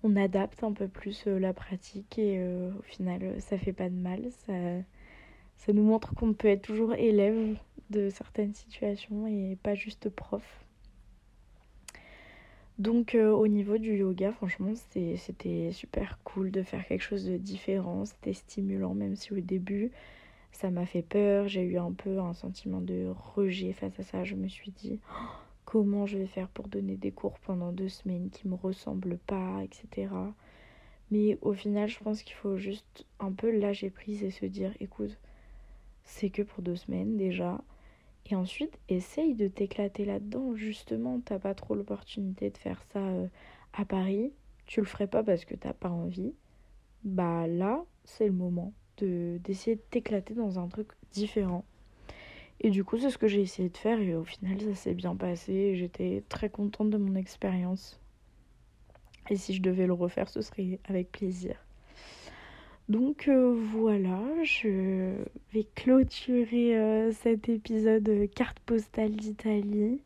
on 0.03 0.17
adapte 0.17 0.63
un 0.63 0.73
peu 0.73 0.87
plus 0.87 1.27
la 1.27 1.53
pratique 1.53 2.17
et 2.19 2.41
au 2.79 2.83
final 2.83 3.41
ça 3.41 3.59
fait 3.59 3.73
pas 3.73 3.89
de 3.89 3.97
mal, 3.97 4.31
ça 4.47 4.55
ça 5.57 5.73
nous 5.75 5.83
montre 5.83 6.15
qu'on 6.15 6.33
peut 6.33 6.49
être 6.49 6.63
toujours 6.63 6.95
élève 6.95 7.59
de 7.91 8.09
certaines 8.09 8.55
situations 8.55 9.27
et 9.27 9.59
pas 9.63 9.75
juste 9.75 10.09
prof. 10.09 10.65
Donc 12.81 13.15
euh, 13.15 13.31
au 13.31 13.47
niveau 13.47 13.77
du 13.77 13.95
yoga, 13.95 14.33
franchement, 14.33 14.73
c'était 14.75 15.71
super 15.71 16.19
cool 16.25 16.51
de 16.51 16.63
faire 16.63 16.87
quelque 16.87 17.03
chose 17.03 17.27
de 17.27 17.37
différent, 17.37 18.07
c'était 18.07 18.33
stimulant 18.33 18.95
même 18.95 19.17
si 19.17 19.35
au 19.35 19.41
début 19.41 19.93
ça 20.51 20.71
m'a 20.71 20.87
fait 20.87 21.03
peur, 21.03 21.47
j'ai 21.47 21.61
eu 21.61 21.77
un 21.77 21.93
peu 21.93 22.21
un 22.21 22.33
sentiment 22.33 22.81
de 22.81 23.13
rejet 23.35 23.75
face 23.75 24.01
à 24.01 24.03
ça, 24.03 24.25
je 24.25 24.35
me 24.35 24.49
suis 24.49 24.71
dit 24.71 24.99
oh, 25.11 25.27
comment 25.67 26.07
je 26.07 26.17
vais 26.17 26.27
faire 26.27 26.49
pour 26.49 26.69
donner 26.69 26.97
des 26.97 27.11
cours 27.11 27.39
pendant 27.41 27.71
deux 27.71 27.91
semaines 27.91 28.31
qui 28.31 28.49
me 28.49 28.55
ressemblent 28.55 29.19
pas, 29.27 29.63
etc. 29.63 30.09
Mais 31.11 31.37
au 31.43 31.53
final, 31.53 31.87
je 31.87 31.99
pense 31.99 32.23
qu'il 32.23 32.37
faut 32.37 32.57
juste 32.57 33.05
un 33.19 33.33
peu 33.33 33.51
lâcher 33.51 33.91
prise 33.91 34.25
et 34.25 34.31
se 34.31 34.47
dire 34.47 34.73
écoute, 34.81 35.19
c'est 36.05 36.31
que 36.31 36.41
pour 36.41 36.63
deux 36.63 36.77
semaines 36.77 37.19
déjà. 37.19 37.61
Et 38.27 38.37
ensuite, 38.37 38.79
essaye 38.89 39.35
de 39.35 39.49
t'éclater 39.49 40.05
là-dedans. 40.05 40.55
Justement, 40.55 41.21
t'as 41.21 41.39
pas 41.39 41.55
trop 41.55 41.75
l'opportunité 41.75 42.51
de 42.51 42.59
faire 42.59 42.83
ça 42.93 43.01
euh, 43.01 43.27
à 43.73 43.85
Paris. 43.85 44.33
Tu 44.67 44.81
le 44.81 44.87
ferais 44.87 45.07
pas 45.07 45.23
parce 45.23 45.45
que 45.45 45.55
t'as 45.55 45.73
pas 45.73 45.91
envie. 45.91 46.33
Bah 47.03 47.47
là, 47.47 47.85
c'est 48.05 48.27
le 48.27 48.33
moment 48.33 48.73
de 48.99 49.41
d'essayer 49.43 49.77
de 49.77 49.83
t'éclater 49.91 50.35
dans 50.35 50.59
un 50.59 50.69
truc 50.69 50.89
différent. 51.13 51.65
Et 52.61 52.71
du 52.71 52.85
coup, 52.85 52.99
c'est 52.99 53.11
ce 53.11 53.19
que 53.19 53.27
j'ai 53.27 53.41
essayé 53.41 53.71
de 53.71 53.77
faire 53.77 54.01
et 54.01 54.15
au 54.15 54.25
final, 54.25 54.61
ça 54.61 54.75
s'est 54.75 54.95
bien 54.95 55.17
passé. 55.17 55.75
J'étais 55.77 56.23
très 56.29 56.51
contente 56.51 56.91
de 56.91 56.99
mon 56.99 57.15
expérience. 57.15 57.99
Et 59.31 59.37
si 59.37 59.55
je 59.55 59.63
devais 59.63 59.87
le 59.87 59.95
refaire, 59.95 60.29
ce 60.29 60.43
serait 60.43 60.79
avec 60.85 61.11
plaisir. 61.11 61.57
Donc 62.91 63.29
euh, 63.29 63.55
voilà, 63.73 64.19
je 64.43 65.13
vais 65.53 65.65
clôturer 65.77 66.77
euh, 66.77 67.13
cet 67.13 67.49
épisode 67.49 68.09
euh, 68.09 68.27
carte 68.27 68.59
postale 68.59 69.13
d'Italie. 69.13 70.01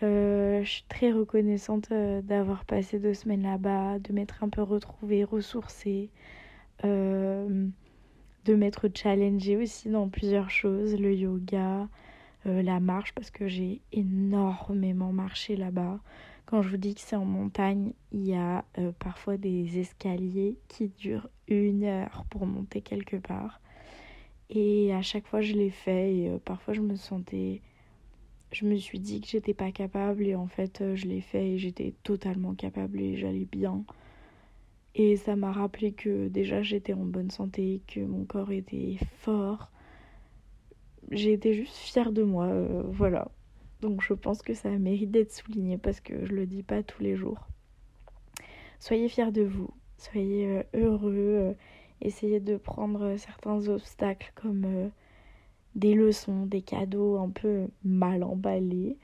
je 0.00 0.62
suis 0.64 0.84
très 0.88 1.10
reconnaissante 1.10 1.90
d'avoir 1.90 2.64
passé 2.64 3.00
deux 3.00 3.12
semaines 3.12 3.42
là-bas, 3.42 3.98
de 3.98 4.12
m'être 4.12 4.44
un 4.44 4.48
peu 4.48 4.62
retrouvée, 4.62 5.24
ressourcée, 5.24 6.10
de 6.84 7.64
m'être 8.46 8.88
challengée 8.94 9.56
aussi 9.56 9.88
dans 9.88 10.08
plusieurs 10.08 10.50
choses, 10.50 10.94
le 10.96 11.12
yoga, 11.12 11.88
la 12.44 12.78
marche, 12.78 13.14
parce 13.14 13.32
que 13.32 13.48
j'ai 13.48 13.80
énormément 13.92 15.12
marché 15.12 15.56
là-bas. 15.56 15.98
Quand 16.44 16.62
je 16.62 16.68
vous 16.68 16.76
dis 16.76 16.94
que 16.94 17.00
c'est 17.00 17.16
en 17.16 17.24
montagne, 17.24 17.94
il 18.12 18.24
y 18.28 18.36
a 18.36 18.64
parfois 19.00 19.36
des 19.38 19.80
escaliers 19.80 20.56
qui 20.68 20.88
durent 20.88 21.28
une 21.48 21.84
heure 21.84 22.24
pour 22.30 22.46
monter 22.46 22.80
quelque 22.80 23.16
part. 23.16 23.60
Et 24.50 24.92
à 24.94 25.02
chaque 25.02 25.26
fois, 25.26 25.40
je 25.40 25.54
l'ai 25.54 25.70
fait 25.70 26.14
et 26.14 26.30
euh, 26.30 26.38
parfois, 26.38 26.74
je 26.74 26.80
me 26.80 26.96
sentais. 26.96 27.62
Je 28.52 28.64
me 28.64 28.76
suis 28.76 29.00
dit 29.00 29.20
que 29.20 29.26
j'étais 29.26 29.54
pas 29.54 29.72
capable 29.72 30.24
et 30.26 30.34
en 30.36 30.46
fait, 30.46 30.80
euh, 30.80 30.94
je 30.94 31.06
l'ai 31.06 31.20
fait 31.20 31.52
et 31.52 31.58
j'étais 31.58 31.94
totalement 32.04 32.54
capable 32.54 33.00
et 33.00 33.16
j'allais 33.16 33.44
bien. 33.44 33.84
Et 34.94 35.16
ça 35.16 35.36
m'a 35.36 35.52
rappelé 35.52 35.92
que 35.92 36.28
déjà 36.28 36.62
j'étais 36.62 36.94
en 36.94 37.04
bonne 37.04 37.30
santé, 37.30 37.82
que 37.86 38.00
mon 38.00 38.24
corps 38.24 38.52
était 38.52 38.96
fort. 39.18 39.70
J'ai 41.10 41.32
été 41.32 41.52
juste 41.54 41.76
fière 41.76 42.12
de 42.12 42.22
moi, 42.22 42.50
voilà. 42.84 43.28
Donc 43.80 44.02
je 44.02 44.14
pense 44.14 44.42
que 44.42 44.54
ça 44.54 44.70
mérite 44.70 45.10
d'être 45.10 45.32
souligné 45.32 45.76
parce 45.76 46.00
que 46.00 46.24
je 46.24 46.32
le 46.32 46.46
dis 46.46 46.62
pas 46.62 46.82
tous 46.82 47.02
les 47.02 47.14
jours. 47.14 47.46
Soyez 48.80 49.08
fiers 49.08 49.32
de 49.32 49.42
vous, 49.42 49.70
soyez 49.98 50.46
euh, 50.46 50.62
heureux, 50.74 51.14
euh, 51.14 51.52
essayez 52.00 52.40
de 52.40 52.56
prendre 52.56 53.16
certains 53.16 53.68
obstacles 53.68 54.32
comme 54.34 54.64
euh, 54.64 54.88
des 55.74 55.94
leçons, 55.94 56.46
des 56.46 56.62
cadeaux 56.62 57.18
un 57.18 57.30
peu 57.30 57.66
mal 57.84 58.22
emballés. 58.22 58.96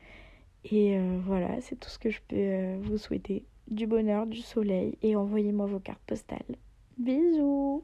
Et 0.71 0.97
voilà, 1.27 1.61
c'est 1.61 1.75
tout 1.75 1.89
ce 1.89 1.99
que 1.99 2.09
je 2.09 2.21
peux 2.29 2.77
vous 2.87 2.97
souhaiter. 2.97 3.45
Du 3.69 3.89
bonheur, 3.89 4.29
du 4.29 4.41
soleil 4.41 4.97
et 5.03 5.17
envoyez-moi 5.17 5.67
vos 5.67 5.81
cartes 5.81 6.03
postales. 6.07 6.57
Bisous 6.99 7.83